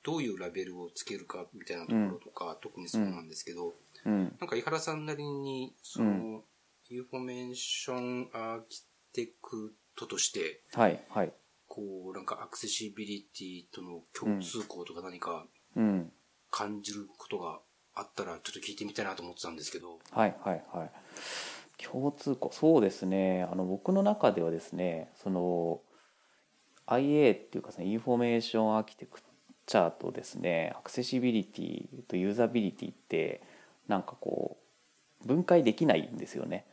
[0.04, 4.36] どういうラベルをつけるかみたいなところとか、特にそうなんですけど、うん。
[4.40, 6.44] なんか井原さんなりに、その、
[6.90, 11.34] information architect として、はいはい。
[11.68, 11.82] こ
[12.14, 15.46] う、なんかアクセシビリティとの共通項とか何か
[15.76, 16.12] うん。
[16.50, 17.60] 感じることが
[17.96, 20.00] あったら、ちょっと聞いてみたいなと思ってたんですけど。
[20.12, 20.92] はいはいはい。
[21.82, 23.48] 共通項そうですね。
[23.52, 25.82] あの僕の中ではですねその
[26.86, 29.20] IA っていうかそのインフォメーションアーキテク
[29.66, 33.42] チャとですねアクセシビリティとユーザビリティって
[33.88, 34.58] なんかこ
[35.24, 36.66] う分解できないんですよね。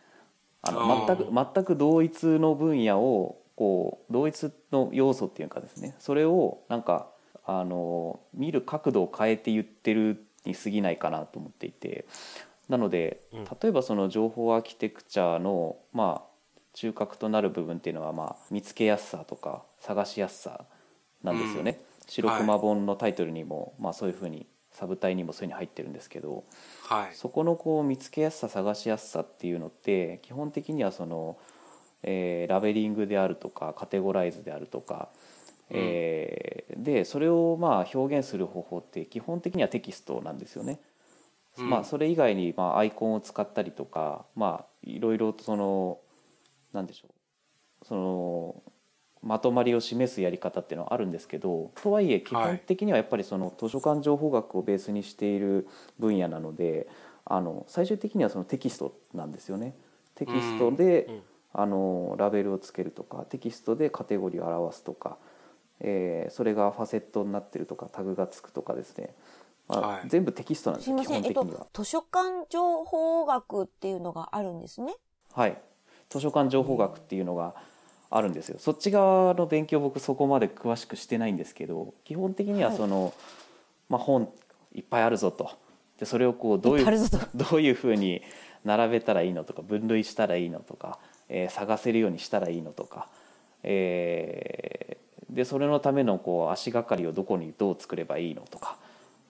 [0.62, 5.94] あの全く全く同一の分野をこう同一の要素っていうかですね。
[5.99, 7.09] それをなんか
[7.44, 12.07] あの見る角度を変えて言ってるに過ぎないかなと思っていて。
[12.68, 13.44] なのでうん。
[13.44, 16.29] 例えばその情報アーキテクチャのまあ
[16.75, 20.66] 中核となる部分っていうのはまあ見つけやすさとか探しやすさ
[21.23, 21.81] なんですよね。
[22.07, 26.44] 白熊本のタイトルにも、まあそういうふうにサブタイにもそういうに入ってるんですけど
[26.88, 27.14] はい。
[27.14, 31.37] そこのこう見つけやすさ探しやすさっていうのって基本的にはその、
[32.02, 35.09] えーラベリングであるとかカテゴライズであるとか、
[35.70, 40.81] えーでそれをまあ表現する方法って基本的にはテキストなんですよね。
[41.59, 45.98] うんまあ、それ以外にまあアイコンを使ったりとかまあいろいろとその
[46.72, 48.62] なんでしょうその
[49.22, 55.66] まとまりを示すやり方っていうのはあるんですけどとはいえ基本的にはやっぱりその図書館情報学をベースにしている
[55.98, 56.88] 分野なので
[57.24, 59.74] あの最終的にはそのテキストなんですよね。
[60.14, 65.16] テキストで、うんあのラベルをつけるとかテキストでカテゴリーを表すとか、
[65.81, 69.14] えーそれがファセットになってるとかタグがつくとかですね、
[69.66, 71.24] まあはい全部テキストなんですすよ基いません。
[71.24, 71.66] えっ本的には。
[71.72, 74.94] と、図書館情報学っていうのがあるんですね。
[75.33, 75.57] はい、
[76.11, 77.54] 図書館情報学っていうのが
[78.11, 78.59] あるんですよ。
[78.59, 83.12] そっち側の勉強僕そこまで詳しくしてないんですけど、基本的にはその、
[83.88, 84.33] まあ本
[84.75, 85.51] いっぱいあるぞと。
[85.99, 86.87] でそれをこうどういう
[87.35, 88.23] どういうふうに
[88.64, 93.09] 並べたらいいのとか分類したらいいのとか、えー探せるようにしたらいいのとか、
[93.62, 98.77] えーでそれのためのこう足がかりをどこにどう作ればいいのとか、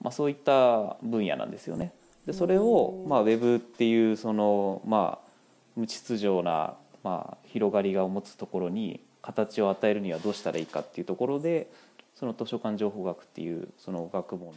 [0.01, 1.91] まあ、そういった分野なんですよね。
[2.25, 5.29] でそれを、まあ、ウェブっていうその、まあ、
[5.75, 6.75] 無秩序な、
[7.09, 11.67] まあ、広がりが持つところに形を与えるにはどうしたらいいかっていうところで
[12.13, 14.53] その図書館情報学っていうその学問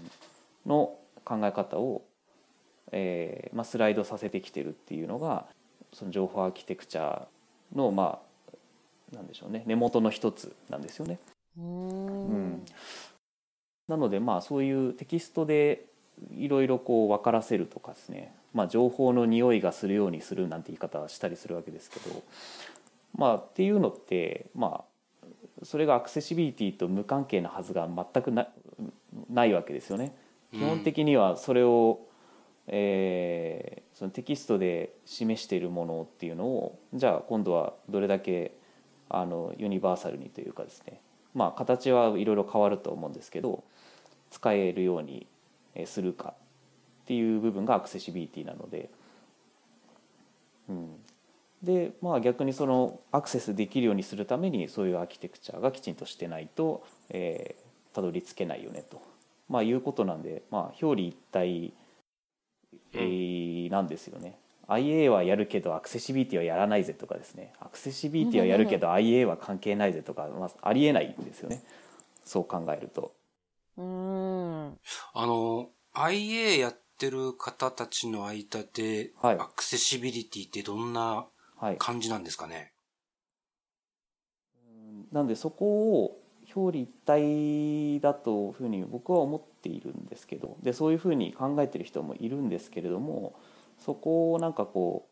[0.67, 2.03] の考え方を、
[2.91, 5.47] えーまあ、スライドさせてきてるっていうのが
[5.95, 7.25] その情報アーキテクチャ
[7.75, 8.19] のま
[9.13, 11.19] あなんでしょうね根元の一つなんですよね。
[11.57, 12.65] うーうんん。
[13.89, 15.87] なのでまあそういうテキストで
[16.37, 22.23] いろいろこう分からせるとかですね、まあ、情報の匂いがするようにするなんて言い方はしたりするわけですけど
[23.15, 25.27] まあっていうのってまあ
[25.65, 28.49] それがアクセシビリティと無関係なはずが全くな
[29.31, 30.15] ないわけですよね。
[30.53, 32.01] 基本的にはそれを、
[32.67, 38.53] えーそのテキストで示しているものっていうのをじゃあ今度はどれだけ
[39.11, 41.01] あのユニバーサルにというかですね。
[41.35, 43.63] まあ形はいろいろ変わると思うんですけど
[44.31, 45.27] 使えるように
[45.75, 46.35] えーするか
[47.03, 48.91] っていう部分がアクセシビリティなので、
[50.69, 50.97] うん、
[51.63, 57.63] でまあ逆にそのアクセスできるようにするためにそういうアーキテクチャがきちんとしてないとえー
[57.95, 59.03] たどり着けないよねと、
[59.49, 61.75] まあ、いうことなんで、まあ、表裏一体、
[62.95, 64.39] えーなんですよね。
[64.69, 71.63] IA はやるけどアクセシビリティはやらないぜとかですねアクセシビリティはやるけど IA は関係ないぜとか、まあ、ありえないんですよね
[72.25, 73.13] そう考えると。
[73.77, 74.79] うーん。
[75.15, 82.73] あの、IA やってる方たちの間で、はいアクセシビリティってどんなはい、感じなんですかね？
[85.13, 86.19] なんでそこを
[86.57, 93.35] 表裏一体だというふうに僕は思っているんですけどでそういうふうに考えてる人もいるんですけれども
[93.79, 95.07] そこをなんかこ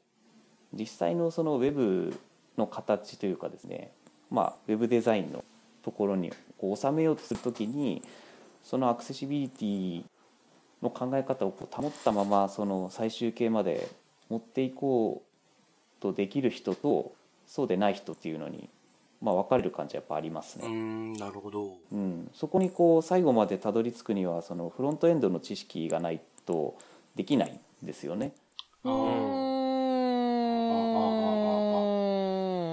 [0.74, 2.18] う実際のそのウェブ
[2.58, 3.92] の形というかですね
[4.28, 5.44] まあウェブデザインの
[5.84, 8.02] ところにこう収めようとするときに
[8.64, 10.04] そのアクセシビリティ
[10.82, 13.88] の考え方をこう保ったままその最終形まで
[14.28, 17.12] 持っていこうとできる人と
[17.46, 18.68] そうでない人っていうのに
[19.20, 20.66] まあ、分かれる感じはやっぱありますね。
[20.66, 21.76] うーん、なるほど。
[21.92, 26.74] うん、そこにこう最後までたどり着くにはそのフロントエンドの知識がないと
[27.16, 28.32] できないんですよね。
[28.82, 29.50] うーん。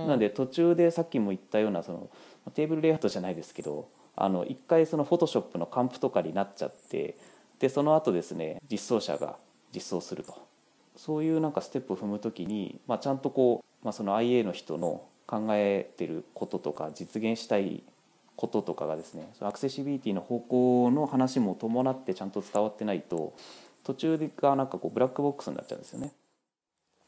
[0.07, 2.09] なんで途中でさっきも言ったようなその
[2.53, 7.17] テーブルレイアウトじゃないですけどあの一回そのフォトショップのカンプとかになっちゃって
[7.59, 9.37] でその後ですね実装者が
[9.73, 10.37] 実装すると
[10.95, 17.83] そういうなんかステップを踏む時に、まあ、ちゃんとこう、まあ、その IA の人の考えてることとか実現したい
[18.35, 23.33] こととかがですねそのアクセシビリティの方向の話も伴ってちゃんと伝わってないと
[23.83, 26.11] 途中がなんかこうブラックボックスになっちゃうんですよね。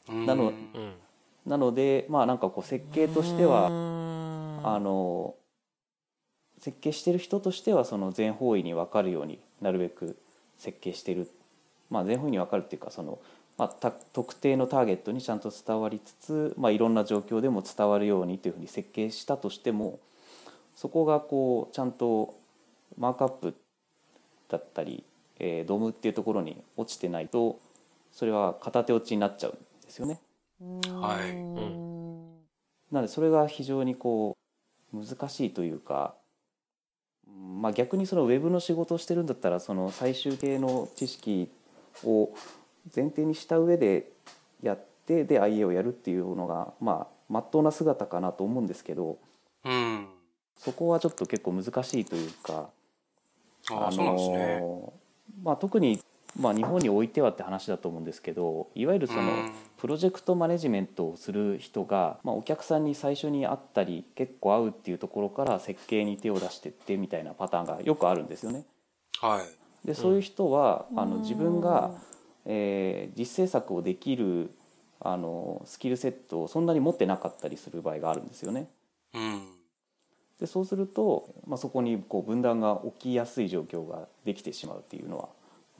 [0.08, 0.52] なの。
[1.46, 3.70] なのでまあなんかこう設計としてはあ
[4.72, 5.34] はの
[6.58, 10.16] 設計してる人としてはその全方位に分かるようになるべく
[10.60, 11.28] 設計してる、
[11.90, 13.18] まあ、全方位に分かるっていうかその、
[13.56, 19.98] まあ、た特定のターゲットにちゃんと伝わりつつ、まあ、いろんな状況でも伝わるようにというふうに設計したとしても
[20.76, 22.34] そこがこうちゃんと
[22.98, 23.54] マークアップ
[24.48, 25.04] だったり、
[25.38, 27.58] えードムっていうところに落ちてないと
[28.12, 30.20] それは片手落ちになっちゃうんですよね。
[30.60, 31.34] はい。
[32.92, 34.36] なのでそれが非常にこ
[34.92, 36.19] う難しいというか、うん
[37.60, 41.50] まあ、逆にそのウェブの仕事をしてるんだったらその最終形の知識
[42.04, 42.30] を
[42.94, 44.10] 前提にした上で
[44.62, 49.18] やってで IA をやるっていうのがまあ真っ当な姿かなと思うんですけど
[49.64, 50.06] うん。
[50.56, 52.70] そこはちょっと結構難しいというか。
[53.70, 54.62] ああ、そうなんですね。
[55.42, 56.00] まあ、特に、
[56.38, 68.66] まあ、日本においてはって話だと思うんですけどいわゆるその、うんプロジェクトマネジメントをする人が、まあ、お客さんに最初に会ったり結構会うっていうところから設計に手を出してってみたいなパターンがよくあるんですよね。
[69.22, 69.86] はい。
[69.86, 71.94] でそういう人は、あのうん自分が、
[72.44, 74.50] えー実制作をできる
[75.00, 78.68] あのスキルセットをそんなに持ってなかったりする場合があるんですよね。
[79.14, 79.48] うん。
[80.38, 85.30] でそうすると、まあ、そこにこう分断が起きやすい状況ができてしまうっていうのは、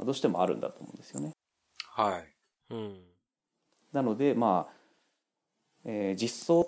[0.01, 1.33] まあ、どうしてもあるんだと思うんですよね。
[1.93, 2.33] はい。
[2.71, 3.01] うん。
[3.93, 4.75] なのでまあ、
[5.85, 6.67] えー実装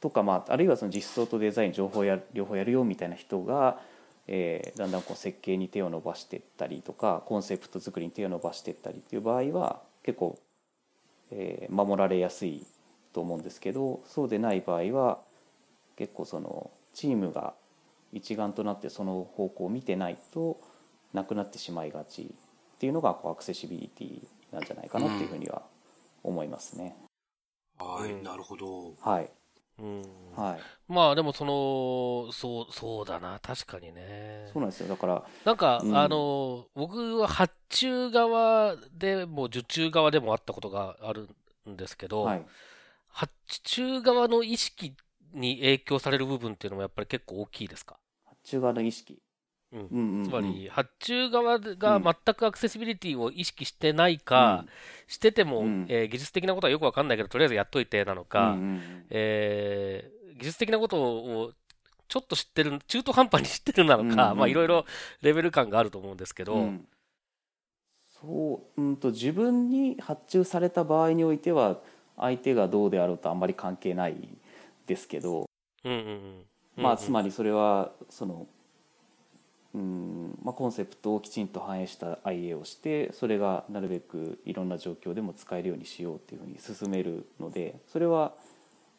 [0.00, 3.80] とか、まあ、あるいはその実装とデザイン情報や両方やるよみたいな人が、
[4.26, 10.38] えーだんだんこう設計に手を伸ばしていったりとかコンセプト作りに手を伸ばしていったりっていう場合は結構、
[11.30, 12.66] えー守られやすい
[13.14, 15.18] と思うんですけどそうでない場合は
[15.96, 17.54] 結構そのチームが
[18.12, 20.60] 一丸となってその方向を見てないと
[21.14, 25.62] なくなってしまいがちっていうのがこうアクセシビリティなんじゃないかなっていうふうには
[26.22, 26.96] 思いますね。
[27.78, 28.12] はい。
[28.12, 28.94] うんなるほど。
[29.00, 29.30] はい、
[29.78, 30.02] うん。
[30.36, 30.60] はい、
[30.92, 34.62] まあでもその、そう、そうだな、確かにねそう。
[34.62, 41.28] なんですよだからなんか、うんあの、僕は発注側でも受注側でもあったことがある
[41.68, 42.46] んですけど、はい
[43.16, 44.92] 発注側の意識
[45.32, 47.96] に影響される部分っていうのもやっぱり結構大きいですか？
[48.26, 49.22] 発注側の意識、
[50.24, 52.02] つまり、発注側がうん。
[52.02, 54.64] 全くアクセシビリティを意識してないか、
[55.06, 55.86] してても、うん。
[55.88, 58.56] えー技術的なことはよくわかんないけど、とりあえずやっといてなのか、
[59.10, 61.52] えー技術的なことを
[62.08, 64.84] ちょっと知ってる、中途半端に知ってるなのか、まあいろいろ
[65.22, 66.86] レベル感があると思うんですけど、うん。
[68.20, 71.80] そう、うん、と自分に発注された場合においては
[72.16, 74.16] 相手がどうであろうとあんまり関係ない
[74.86, 75.48] ですけど、
[75.84, 76.82] うんうんうん。
[76.82, 78.46] まあ、つまり、りそれはその、
[79.74, 88.32] うんまあ、コンセプトをきちんと反映した IA をしてそれがなるべくいろんな状況でも使えるようにしようっていうふうに進めるのでそれは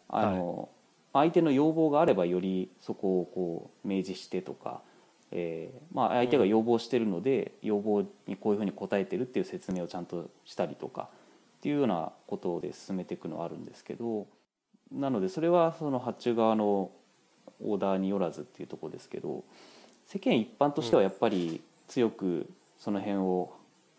[0.09, 0.69] あの、
[1.13, 4.81] 相手の要望があればよりそこをこう明示してとか、
[5.31, 11.07] えーまあ、相手が要望してるので、要望にこういうふうに応えてるっていう説明をちゃんとしたりとかっ
[11.65, 14.27] っていうようなことで進めていくのはあるんですけど
[14.91, 16.91] なのでそれはその発注側の
[17.59, 19.43] オーダーによらずっていうところですけど
[20.05, 23.53] 世間一般としてはやっぱり強くその辺を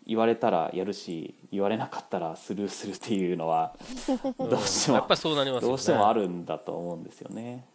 [0.05, 3.75] 言われたらやるし言われなかったらスルーするっていうのは
[4.39, 5.71] どうしてもやっぱりそうなりますよね。
[5.71, 7.65] どうしてもあるんだと思うんですよね。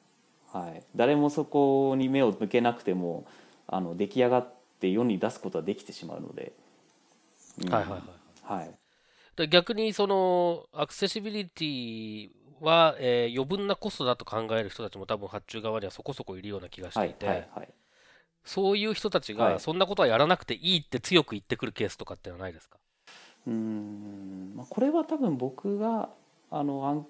[0.51, 3.26] はい、誰もそこに目を向けなくても
[3.66, 6.53] あの出来上がって世に出すことはできてしまうので、
[7.62, 7.72] うん。
[7.72, 8.01] はいはいはい
[8.45, 8.70] はい、
[9.37, 12.30] で逆にそのアクセシビリティ
[12.61, 17.14] は、えー余分なコストだと考える人たちも多分発注側にはそこそこいるような気がしはいて。
[17.14, 17.68] いて、はいはい
[18.45, 19.61] そういう人たちがはい。
[19.61, 22.78] そんなことはやらなくていいって強く言ってくるケースとかってのはないですか？
[23.47, 24.53] うーん。
[24.57, 26.09] まあこれは多分僕が
[26.51, 27.07] あのあん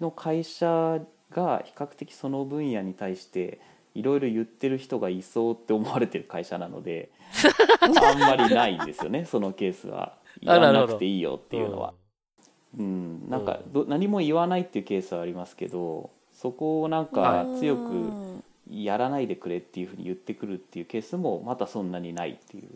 [0.00, 3.60] の会社が比較的その分野に対して
[3.94, 7.10] いろいろ言ってる人がいそうって思われてる会社なので
[7.80, 10.16] あんまりないんですよねそのケースは。
[10.40, 11.94] やらなくていいよっていうのは。
[12.76, 18.33] うん、なんかど何も言わないっていうケースはありますけどそこをなんか強くうん
[18.70, 22.68] やらないでくれっていうふうに言ってくるっていうケースもまたそんなにないっていう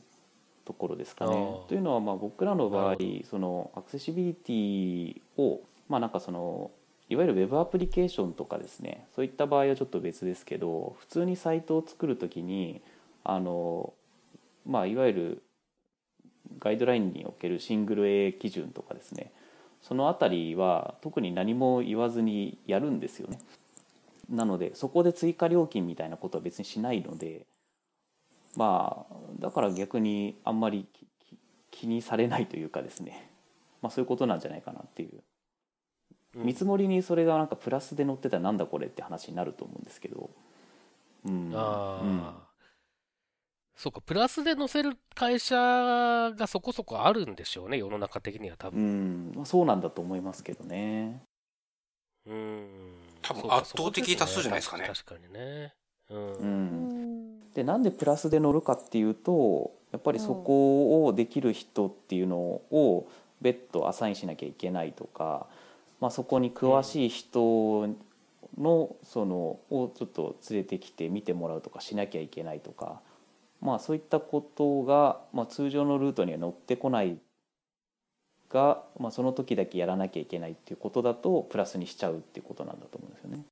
[0.64, 1.32] ところですかね
[1.68, 2.97] というのはまあ僕らの場合
[3.28, 6.70] そのアクセシビリティをまあなんかその
[7.09, 12.82] いわゆるウェブアプリケーションとかですねそういった場合はちょっと別ですけど普通にサイトを作るときに
[13.24, 13.95] あの
[14.66, 15.43] まあいわゆる
[16.59, 19.32] ガイドラインにおけるシングル A 基準とかですね
[19.80, 23.39] そのあたりは特に何も言わずにやるんですよね。
[24.29, 27.47] なのでそこで追加料金みたいなことは別にしないので
[28.57, 30.87] まあだから逆にあんまり
[31.70, 33.31] 気にされないというかですね。
[33.81, 35.22] まあそういうことなんじゃないかなっていう。
[36.35, 36.47] うん。
[36.47, 40.31] 見積もりにそれがなんかプラスで載ってたらなんだこれって話になると思うんですけど。
[41.24, 41.53] うん。
[41.55, 42.35] ああ、うん。
[43.76, 49.33] そうかプラスで載せる会社がそこそこあるんでしょうね世の中的には多う分ん。
[49.37, 51.22] まあ、そうなんだと思いますけどね。
[52.26, 52.88] うん
[53.29, 54.89] 多分圧倒的多数じゃないですかね。
[54.89, 55.74] 確かにね。
[56.11, 57.51] うん、ううんん。
[57.53, 63.09] でなんでプラスで乗るかっていうとやっぱりそこをできる人っていうのを
[63.41, 65.47] 別途アサインしなきゃいけないとか、
[66.01, 67.89] まあ、そこに詳しい人
[68.57, 73.01] のそのをちょっと連れてきて見てもらうとかしなきゃいけないとか、
[73.61, 77.18] まあ、そういったことが、まあ、通常のルートには乗ってこない
[78.51, 83.45] が、まあ、その時だけやらなきゃいけないっていうことだとプラスにしちゃうっていうことなんだと思うんですよね。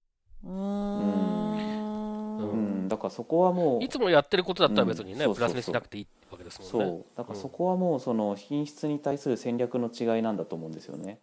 [0.45, 2.39] ううん。
[2.39, 2.85] うん。
[2.85, 5.35] ん、だからそこはもういつもやってることだったら別にね、うん。
[5.35, 7.05] プラスにしなくていいわけですもんそねう。
[7.17, 11.19] だからそこはもうその品質に対する戦略の違いなんだと思うんですよね。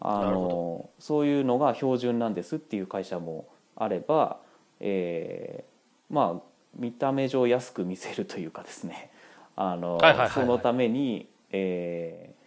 [0.00, 4.38] あなるのそういうのが標準なんですっていう会社もあれば、
[4.80, 9.10] えーまあ見た目上安く見せるというかですね。
[9.56, 10.30] あの、はいはいはいはい。
[10.30, 12.37] そのために、えー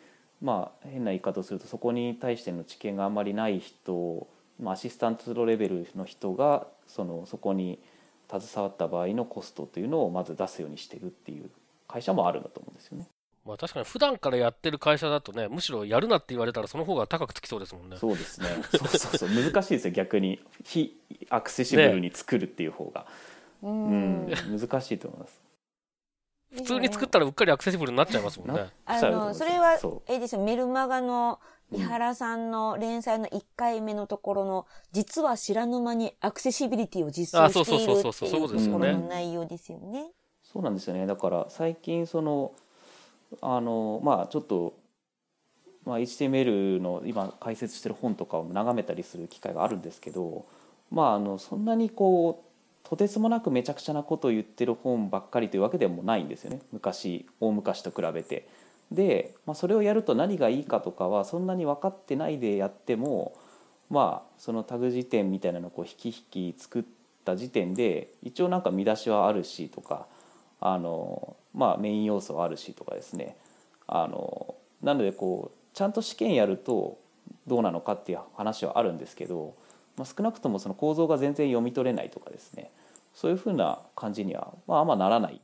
[0.42, 4.28] まあ変な言い方をするとそこに対しての知見があんまりない人、
[4.60, 7.80] まあ、アシスタントレベルの人がそのそこに
[8.30, 11.50] 携わった場合のコストというのをまず出すようにしてるっていう
[11.88, 13.08] 会社もあるんだと思うんですよね。
[13.46, 18.48] まあ確かに普段からやってる会社だとねむしろやるなって言われたらその方が高くつきそうですもんねそうですね。
[18.72, 20.98] そうそうそう難しいですよ逆に非
[21.30, 23.06] アクセシブルに作るっていう方が、
[23.64, 25.40] ううんん、難しいと思います。
[26.54, 28.56] 普通に作ったらうっかりアクセシブルになっちゃいますもんね。
[28.56, 31.40] なあのそれはそえですよメルマガの
[31.72, 38.88] 井原さんの連載の1回目のところの実は知らぬ間にアクセシビリティを実装しているっていうとあそうそうそうそうそうとですよね。
[38.90, 40.12] ころの内容ですよね。
[40.44, 41.08] そうなんですよね。
[41.08, 42.52] だから最近その
[43.40, 44.74] あのまあちょっと、
[45.86, 50.46] まあ、HTML の今解説してる本とかを眺めたりする機会があるんですけど
[50.90, 52.51] まああのそんなにこう
[52.84, 58.48] とてつもなくめちゃくちゃなことを言ってる本ばっかりというわけでもないんですよね昔大昔と比べて。
[58.92, 63.34] で、まあ、それをやると何がいいかとかはそんなに分かってないでやっても
[63.90, 66.84] まあそのタグ辞典みたいなのをこう引き引き作っ
[67.24, 70.08] た時点で一応なんか見出しはあるしとか
[70.60, 73.38] あのまあメイン要素はあるしとかですね
[73.88, 76.98] あのなのでこうちゃんと試験やると
[77.48, 79.56] どうなのかっていう話はあるんですけど、
[79.98, 82.72] まあ、少なくともその構造が全然読み取れないとかですね
[83.14, 85.42] そういうふうな感じには、まあ、あんまならない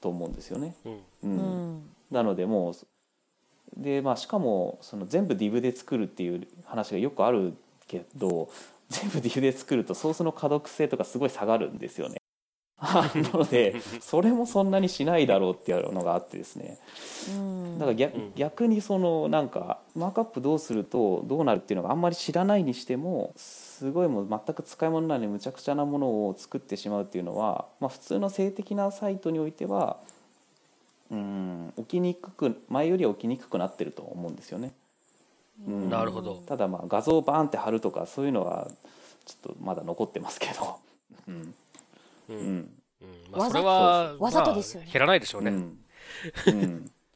[0.00, 0.74] と思うんですよね。
[0.84, 2.74] うんううんんなのでもう
[3.76, 7.54] で、まあ、しかもその全部 DIV で作るっていう話がよくある
[7.86, 8.50] けど
[8.88, 12.18] 全部 DIV で作るとソースの可読性とかすごい下がるんですよね。
[12.84, 16.78] なのでそれもそんなにしないだろうっていうのがあってですね。
[17.30, 17.78] うん。
[17.78, 18.32] だから逆うん。
[18.34, 29.98] 逆にそのなんかマークアップどうするとどうなるっていうのがあんまり知らないにしてもすごいもう全く使い物なのにむちゃくちゃなものを作ってしまうっていうのは、まあ、普通の性的なサイトにおいては
[31.10, 34.72] うん起きにくく前よりは起きにくくなってると思うんですよね。
[35.66, 35.90] うん。
[35.90, 36.42] なるほど。
[36.46, 38.68] ただまあ画像をバーンって貼るとかそういうのは
[39.24, 40.76] ちょっとまだ残ってますけど、
[41.28, 41.54] うん
[42.28, 42.36] うん。
[42.36, 42.44] うん。
[42.44, 43.32] うん。
[43.32, 44.86] まあ、わざそれは、わざとですよね。
[44.86, 45.52] まあ減らないでしょうね。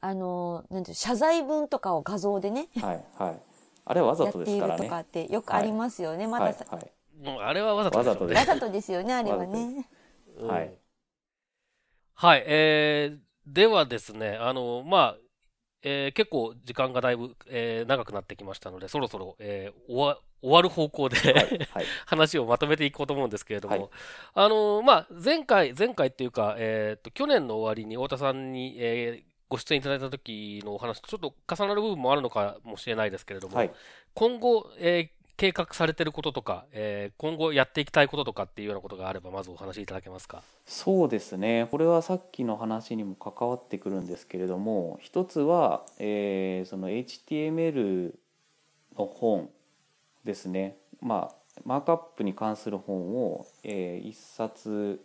[0.00, 3.40] あの、なんていう謝罪文とかを画像でね、はいはい。
[3.84, 4.84] あれはわざとですからね。
[4.84, 6.26] とかってよくありますよね。
[6.26, 6.92] まださ、はいはい。
[7.24, 8.38] もうあれはわざとです。
[8.38, 9.86] わざとですよね、あれはね。
[10.38, 10.48] うん。
[10.48, 10.72] はい。
[12.14, 15.16] はい、えー、ではですね、あの、まあ、
[15.82, 21.84] えー結構時間がだいぶ、えー長くなってきましたので、そろそろ、えー終わ終わる方向で、はいはい。
[22.06, 23.88] 話をまとめていこうと思うんですけれども、はい。
[24.34, 33.72] あのまあ、前回、前回っていうか、えーと、去年の終わりに太田さんに、えーご出演いただいた時のお話とちょっと重なる部分もあるのかもしれないですけれども、はい。
[34.12, 40.42] 今後、えー計画されていることとか、えー今後やっていきたいこととかっていうようなことがあれば、まずお話しいただけますか？
[40.66, 48.14] そうですねこれはさっきの話にも関わってくるんですけれども一つは、えーその HTML
[48.98, 49.48] の本
[50.24, 51.34] ですねまあ
[51.64, 55.00] マークアップに関する本を、え1冊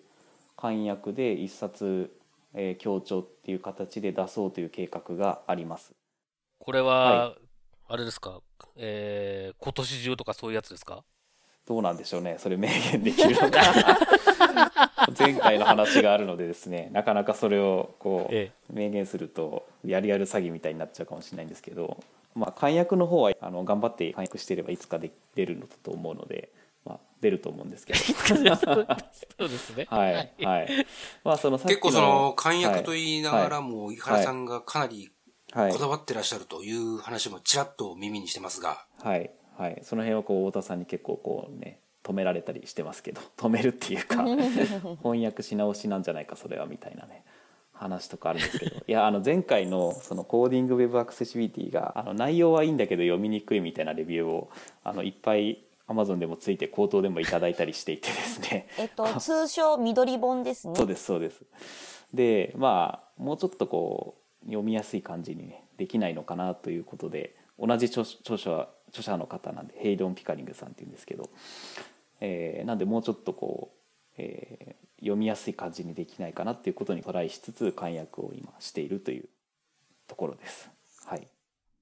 [0.57, 2.11] 簡約で1冊、
[2.55, 5.93] えー強調っていう形で出そうという計画があります。
[6.59, 7.35] これは、は
[7.87, 8.39] あれですか、
[8.77, 11.03] えー今年中とかそういうやつですか？
[11.65, 12.35] どうなんでしょうね。
[12.39, 13.61] それ明言できるのか
[15.17, 22.03] 前回の話があるのでですねなかなかそれをこうえ明言するとやるやる詐欺みたいになっちゃうかもしれないんですけど、
[22.35, 26.49] まあ、簡約の方はあの頑張って簡約していればいつかで出るのだと思うので、
[26.83, 27.99] まあ、出ると思うんですけど。
[28.59, 29.87] そうですね。
[29.89, 30.13] はい
[30.43, 30.85] はい。
[31.23, 35.11] まあその結構その、簡約とい言いながらも、井原さんがかなりはい
[35.53, 39.31] こだわってらっしゃるという話もちらっと耳にしてますが、はい。
[39.57, 39.79] はい。
[39.83, 44.23] その辺はこう太田さんに結構こうね止められたりしてますけど 止めるっていうか
[45.01, 47.23] 翻訳し直しなんじゃないかそれはみたいなね
[47.71, 48.75] 話とかあるんですけど。
[48.87, 54.49] いやあの前回のそのコーディングウェブアクセシビリティがあの内容はいいんだけど読みにくいみたいなレビューを
[54.83, 58.67] あのいっぱい Amazon でもついて口頭でもいただいたりしていてですね。
[58.79, 60.75] えっと、通称緑本ですね。
[60.75, 61.41] そうですそうです。
[62.13, 71.29] でまあもうちょっとこう読みやすい感じに、ね、できないのかなということで同じ著著者著者の方なんでヘイドン・ピカリングさんっていうんですけど、
[72.21, 73.77] えーなんでもうちょっとこう、
[74.17, 79.25] えー読みやすい感じにできないかなっていうことにトライしつつ簡約を今しているという
[80.07, 80.69] ところです。
[81.05, 81.27] はい、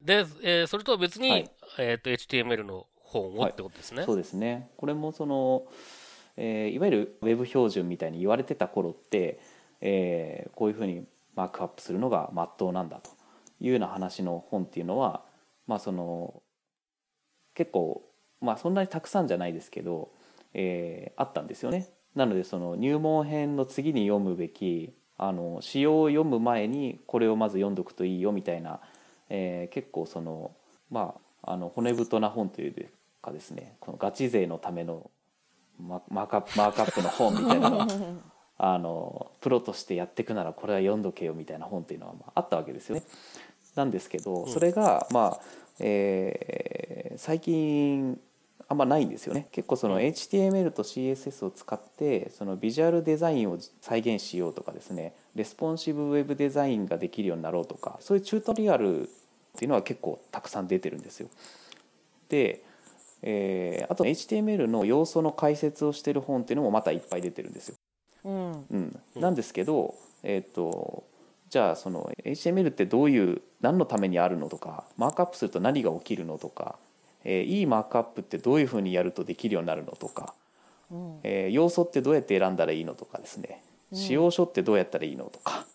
[0.01, 4.05] で、えーそれとは別に、はいえっ、と、HTML の本をはいってことですね。
[4.05, 5.68] そうですねこれもその、
[6.36, 9.39] えーいわゆるウェブ標準みたいに言われてた頃って、
[9.82, 11.05] えーこういうふうに
[11.36, 13.11] マークアップするのが真っ当なんだと
[13.59, 15.21] いうような話の本っていうのは、
[15.67, 16.41] まあ、その
[17.53, 18.01] 結構、
[18.41, 20.11] まあ、そんなにたくさんじゃないですけど、
[20.53, 21.88] えーあったんですよね。
[22.15, 28.79] なのでその入門編の次に読むべきあの詩を読む前にこれをまず読んどくといいよみたいな、
[29.29, 30.51] えー結構その
[30.89, 32.89] まああの骨太な本という
[33.21, 35.09] かですねこのガチ勢のための
[35.79, 37.88] マークアップマークアップの本みたいなのが
[38.64, 43.03] あのプロとしてやっていくならこれは読んどけよみたいな本っていうのはまああったわけですよね。
[43.76, 45.41] なんですけどそれがまあ、
[45.80, 48.20] えー最近
[48.70, 59.05] あんまないんですよね結構その HTML と CSS を使ってそのビジュアルデザインを再現しようとかですねレスポンシブウェブデザインができるようになろうとかそういうチュートリアルっ
[59.57, 61.28] ていうのは結構たくさん出てるんですよ。
[62.30, 62.64] で、
[63.24, 67.76] えーあと HTML の要素の解説をしてる本っていうのもまたいっぱい出てるんですよ。
[68.26, 68.51] うん。
[68.72, 71.03] うん、なんですけど、えー、と
[71.49, 76.76] じゃあその HTML ってどういう何のためにあるのとかマークアップすると何が起きるのとか、
[77.24, 80.34] えーいいマークアップってどういうふうにやるとできるようになるのとか、
[80.91, 81.19] うん。
[81.24, 83.63] えー要素ってどうやって選んだらいいのとかですね
[83.93, 85.65] 使用書ってどうやったらいいのとか、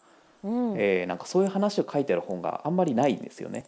[0.43, 0.75] うん。
[0.79, 3.65] えーなんかそういう話を書いてある本があんまりないんですよね。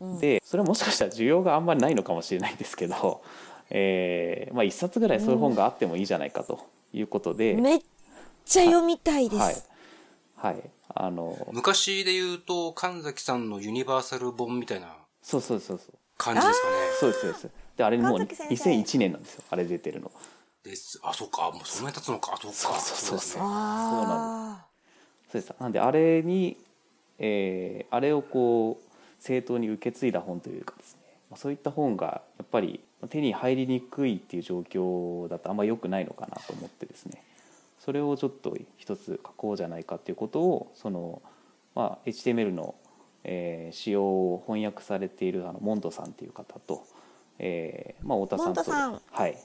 [0.00, 3.22] うんでそれはもしかしたら需要があんまりないのかもしれないんですけど、
[3.70, 7.80] えーまあ、一冊ぐらいそういう本があってもいいじゃないかということで、めっ
[8.50, 9.68] ちゃ読みたいではいす。
[10.36, 14.88] はいあの昔で言うと、神崎さんのユニバーサル本みたいな
[15.22, 16.74] そうそうそうそう感じですかね。
[16.98, 20.10] そうですそうですであれもう神崎先生2001年なんですよあれ出てるの
[20.64, 21.00] です。
[21.04, 21.50] あ、そうか。
[21.52, 22.36] もうそんなに経つのか。
[22.42, 22.54] そうか。
[22.54, 23.42] そうそうそうですね。
[23.44, 24.66] あ
[25.30, 26.56] そうですなんであれに、
[27.18, 32.80] えーあれをこう正当に受け継いだ本というかですねまあそういった本がやっぱり
[33.10, 37.22] 手に入りにくいっていう状況だとあんま良くないのかなと思ってですね
[37.80, 41.22] それをちょっと一つ書こうじゃないかっていうことをその、
[41.74, 42.74] まあ、HTML の、
[43.24, 46.84] えー仕様を翻訳されているあのモンドさんっていう方と、
[47.38, 49.38] えーまあ、太田さんとモンドさんはい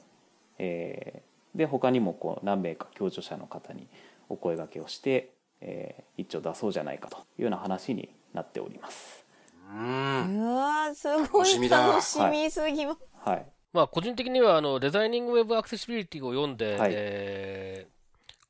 [0.59, 3.88] えーで他にもこう何名か共著者の方に
[4.27, 5.31] お声掛けをして、
[5.61, 9.23] えー一丁出そうじゃないかというような話になっております。
[9.69, 10.39] うん。
[10.41, 12.99] うわーすごい楽しみすぎます。
[13.29, 17.94] はいまあ、個人的にはあのデザイニングウェブアクセシビリティを読んで、はいえー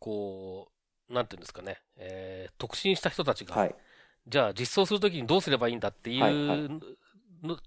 [0.06, 0.68] こ
[1.10, 3.76] う、なんていうんですかね、えー特進した人たちが、はい。
[4.28, 6.70] じゃあ実装するときにどうすればいいんだっていうはいはい。
[7.48, 7.58] の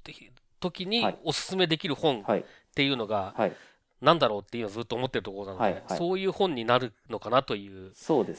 [0.60, 1.18] 時にはい。
[1.24, 2.44] おすすめできる本っはい。
[2.74, 3.52] ていうのがはい。
[4.00, 5.98] なんだろうっていうのをずっと思ってるところなので、はいはい。
[5.98, 7.92] そういう本になるのかなという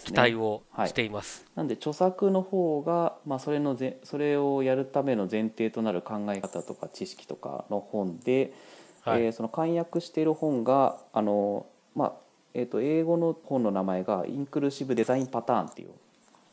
[0.06, 0.90] 期待をはい。
[0.90, 1.46] しています。
[1.56, 8.54] なんで著作の方が、まあ、それのぜそれをやるための前提となる考え方とか知識とかの本で、
[9.02, 9.24] はい。
[9.26, 15.90] えーその簡約している本があの、まあえー、と英語の本の名前がインクルーシブデザインパターンっていう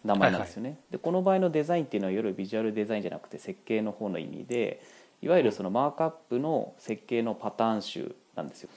[0.05, 0.79] 名前なんですよね。
[0.91, 4.81] でこの場合のデザインっていうのはいわゆるビジュアルデザインじゃなくて設計の方の意味で
[5.23, 8.71] いわゆるそのマークアップの設計のパターン集なんですよ。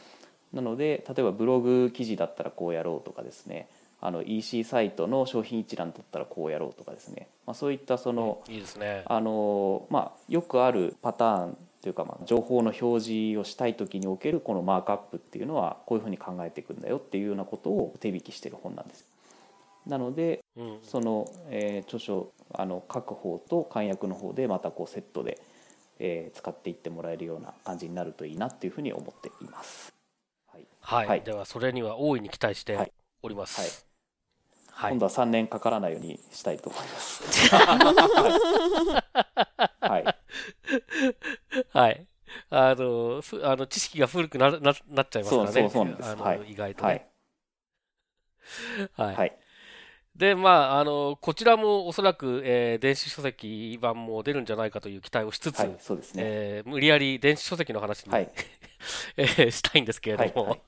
[0.53, 3.67] なので例えばブログ記事だったらこうやろうとかですね
[4.01, 9.03] あの EC サイトの商品一覧だったらこうやろうとかですね、まあ、そういったその、いいですね。
[9.05, 19.05] あのまあ、よくあるパターンというか、まあ、情報の表示をしたい時におけるこのマークアップっていうのはこういうふうに考えていくんだよっていうようなことを手引きしてる本なんです。
[19.87, 25.39] なのでうん、その、えー著書あの書く方と簡約の方でまたこうセットで、
[25.99, 29.93] えー使っていってもらえるような感じになるといいなっていうふうに思っています。
[30.47, 33.85] はいはい、はいではそれには大いに期待しております。
[34.71, 34.91] はい。
[34.91, 37.23] 今度は3年かからないようにしたいと思います。
[39.81, 40.18] はい、
[41.73, 42.05] はい。
[42.49, 45.51] あの、ふあの知識が古くなななっちゃいますからね。
[45.51, 47.09] そうそうなんですあの、はい意外とはね
[48.97, 49.15] い。、はい。
[49.15, 49.37] はい、
[50.15, 56.23] で、まあ、あの、こちらもおそらく、えー電子書籍版も出るんじゃないかという期待をしつつ、はい、そうですね。
[56.25, 58.29] えー無理やり電子書籍の話に、はい、
[59.17, 60.61] えーしたいんですけれども、はいはい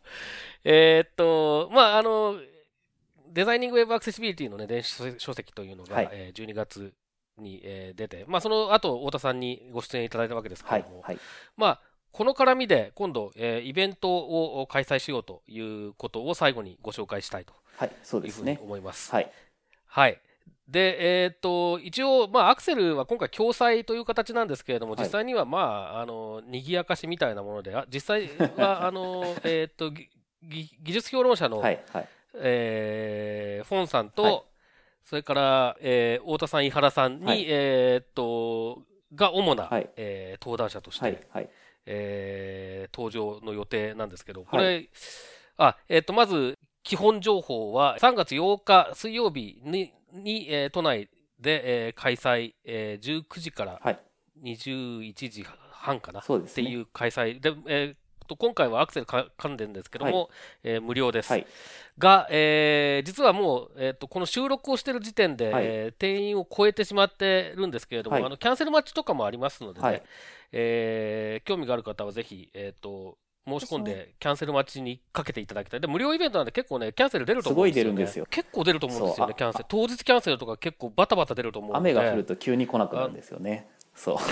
[0.64, 2.40] えーっと、まあ、あの、
[3.28, 6.94] デザイニングウェブアクセシビリティのね、電子書書籍というのが、はいえー12月
[7.42, 11.18] に、えー出て、まあ、その後、太田さんにご出演いただいたわけですけはいれども、、はい、
[11.58, 11.82] まあ、
[12.12, 18.58] この絡みで今度、えーイベントを開催しようということを最後にご紹介したいとはい、そうふうに。
[18.62, 19.12] 思います。
[19.12, 19.32] はい、
[19.88, 20.22] はい。
[20.68, 25.60] で、えーっと、一応、まあ、アクセルは今回共催という形なんですけれども、はい実際には、ま
[25.96, 29.92] あ、あの、賑やかしみたいなもので、あ実際は、あの、えーっと、
[30.44, 34.42] 技術評論者の、はい、はい、えーフォンさんと、はい
[35.04, 37.46] それから、えー太田さん、井原さんに、はい。
[37.48, 38.84] えーっと、
[39.14, 39.90] が主な、はい。
[39.98, 41.50] えー登壇者として、はい、はい、
[41.86, 44.90] えー登場の予定なんですけど、これ、
[45.58, 54.00] あ、えっ、と、まず、基本情報は、3月8日水曜日に、にえー都内で、えー開催、えー19時からはい、
[54.44, 56.64] 21時半かな、そうですね。
[56.64, 58.01] っていう開催で、えー
[58.32, 60.30] と今回はアクセルか関連ですけども、
[60.64, 61.32] えー無料です。
[61.32, 61.46] はい、
[61.98, 70.04] が、えー実はもう、えー、とこの収録をしている時点で、はいえー定員を超えてしまってるんですけれども、はいあのキャンセル待ちとかもありますのでね、はい
[70.54, 73.18] えー興味がある方はぜひ、えー、と
[73.48, 75.82] 申し込んででキャンセル待ちにかけていただきたい。
[75.82, 77.90] で無料イベントなんで結構ね、キャンセル出ると思うんですよ、ね。
[77.90, 79.66] 出るんですよ結構出ると思うんですよね、キャンセル。
[79.68, 81.92] 当日キャンセルとか結構バタバタ出ると思うので。
[81.92, 83.68] 雨が降ると急に来なくなるんですよね。
[83.94, 84.18] そう。
[84.20, 84.26] そう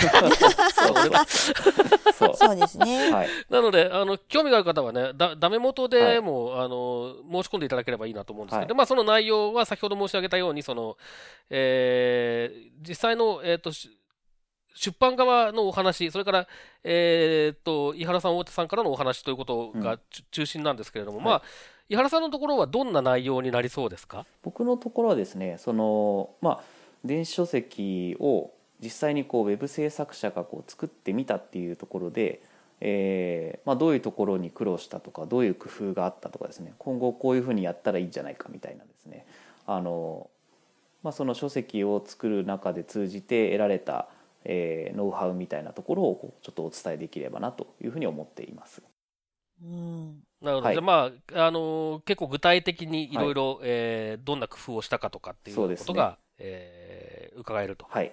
[2.14, 2.34] そう。
[2.36, 3.12] そうですね。
[3.12, 3.28] はい。
[3.50, 10.98] なので、あの、興味がある方はね、だ、ダメ元でも、あの、申し込んでいただければいいなと思うんですけど、はいでまあ、その内容は先ほど申し上げたように、その、
[11.50, 13.90] えー実際の、えっ、と、し
[14.76, 16.48] 出版側のお話、それから、
[16.84, 21.42] えっ、と、井原さん、大手さんからのお話ということが、うんち中心なんですけれども、はいまあ、
[21.90, 24.26] 井原さんのところはどんな内容になりそうですか？
[24.42, 26.60] 僕のところはですね、そのまあ
[27.04, 28.52] 電子書籍を
[28.82, 32.42] 実際にこうウェブ制作者がこう作ってみたっていうところで、
[32.82, 39.26] えーまあ、どういうところに苦労したとかどういう工夫があったとかですね今後こういうふうにやったらいいんじゃないかみたいなですね
[39.68, 40.30] あの、
[41.04, 44.08] まあ、その書籍を作る中で通じて得られた、
[44.46, 48.82] えーノウハウみたいなところをこうちょっとお伝えできればなというふうに思っています。
[49.62, 50.24] うん。
[50.42, 50.62] なるほど。
[50.62, 56.79] はいじゃあまあ、あのー結構具体的にいろいろ、えーどんな工夫をしたかとかっていうそうですねことが、えー
[57.40, 57.86] 伺えると。
[57.90, 58.12] はい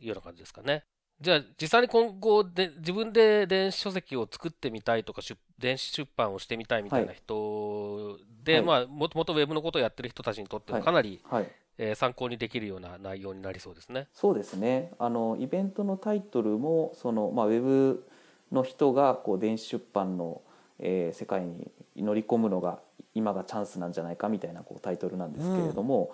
[0.00, 0.84] うような感じですかね。
[1.20, 8.62] じゃあ、実際に今後で、自分で電子書籍を作ってみたいとか、出電子出版をしてみたいみたいな人で、はい。
[8.62, 10.84] まあ、もともとウェブのことをやってる人たちにとっては、はい。
[10.84, 11.48] かなり、はい。
[11.78, 14.08] えー参考にできるような内容になりそうですね。
[14.12, 14.92] そうですね。
[14.98, 18.04] あのイベントのタイトルもその、まあ、ウェブ
[18.50, 20.42] の人がこう電子出版の、
[20.80, 22.80] えー世界に乗り込むのが
[23.14, 26.10] 今がチャンスなんじゃないかみたいなこうタイトルなんですけれども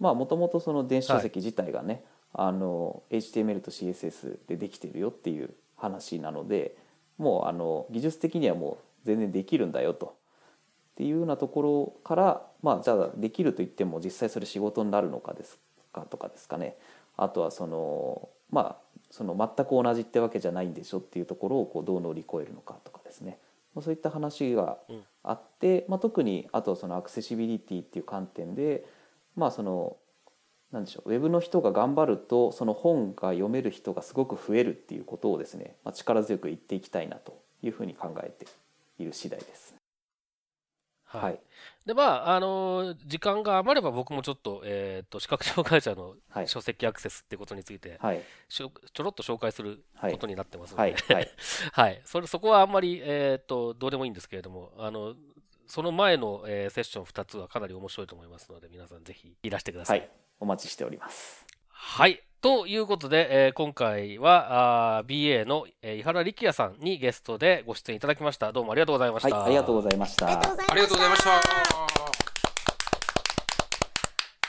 [0.00, 6.76] もともとその電子書籍自体がね、あの HTML と CSS でできてるよっていう話なので
[7.18, 10.06] もうあの技術的にはもう全然できるんだよと。
[10.06, 15.58] っていうようなところから、まあ、じゃあできると言っても実際それ仕事になるのかです
[15.92, 16.76] かとかですかね。
[17.16, 23.38] あとはそのまあその全く同じってわけじゃないんでしょっていうところをこうどう乗り越えるのかとかですね。
[23.74, 25.02] まあそういった話がうん。
[25.22, 28.86] あって、まあ、特にあとそのアクセシビリティっていう観点で
[29.36, 29.96] まあその
[30.72, 38.46] なんでしょうウェブの人が頑張るとその本が読める人がすごく増えるっていうことをですね、まあ、力強く言っていきたいなというふうに考えて
[38.98, 39.74] いる次第です。
[41.04, 41.22] はい。
[41.22, 41.40] はい。
[41.86, 46.48] で、まあ、あのー時間が余れば僕もちょっと、えっ、と、視覚障害者のはい。
[46.48, 48.22] 書籍アクセスってことについて、はい。
[48.48, 50.12] しょちょろっと紹介するはい。
[50.12, 50.92] ことになってますので、はい。
[50.92, 51.30] はい。
[51.72, 52.02] はい。
[52.04, 55.16] それ、そこはあんまり、えっ、と、どうでもいいんですけれども、あの、
[55.70, 59.92] その前の、えーセッション2つはかなり面白いと思いますので、皆さんぜひいらしてくださ。
[59.92, 60.02] はいい
[60.40, 61.46] お待ちしております。
[61.68, 62.24] はい。
[62.40, 68.50] ということで、えー今回は、あー BA の、えー井原力也さんにゲストでご出演いただきました。
[68.52, 69.36] どうもありがとうございました。
[69.36, 70.26] はいありがとうございました。
[70.26, 71.40] ありがとうございました。
[71.40, 71.46] と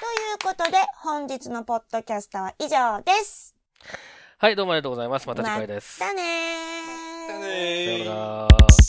[0.07, 3.55] いうことで、本日のポッドキャストは以上です。
[4.39, 5.27] はい、どうもありがとうございます。
[5.27, 6.01] また次回です。
[6.01, 6.23] またね
[7.27, 7.39] だー。
[7.41, 8.80] ねさようなら。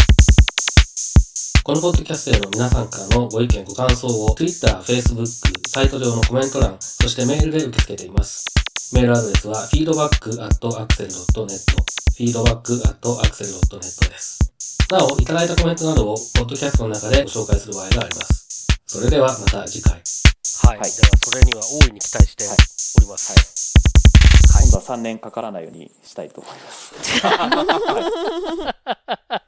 [1.64, 5.26] このポッドキャストへの皆さんからのご意見、ご感想を Twitter、Facebook、
[5.68, 8.46] サイト上のコメント欄、そしてメールで受け付けています。
[8.92, 11.54] メールアドレスは feedback.axel.net
[12.18, 14.40] feedback.axel.net です。
[14.90, 18.66] なお、いただいたコメントなどをポッドキャストの中でご紹介する場合があります。
[18.84, 20.02] それではまた次回。
[20.64, 20.78] はい。
[20.80, 22.56] はいでは、それには大いに期待してはい
[22.98, 23.72] おります。
[24.64, 26.92] 今度は3年かからないようにしたいと思います。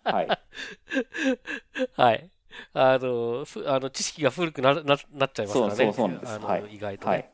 [0.04, 0.28] はい。
[0.28, 0.43] はい。
[2.72, 5.74] あの、ふあの知識が古くなななっちゃいますからね。
[5.74, 6.38] そうそうそうなんです
[6.68, 7.12] 意外とね。
[7.12, 7.33] はい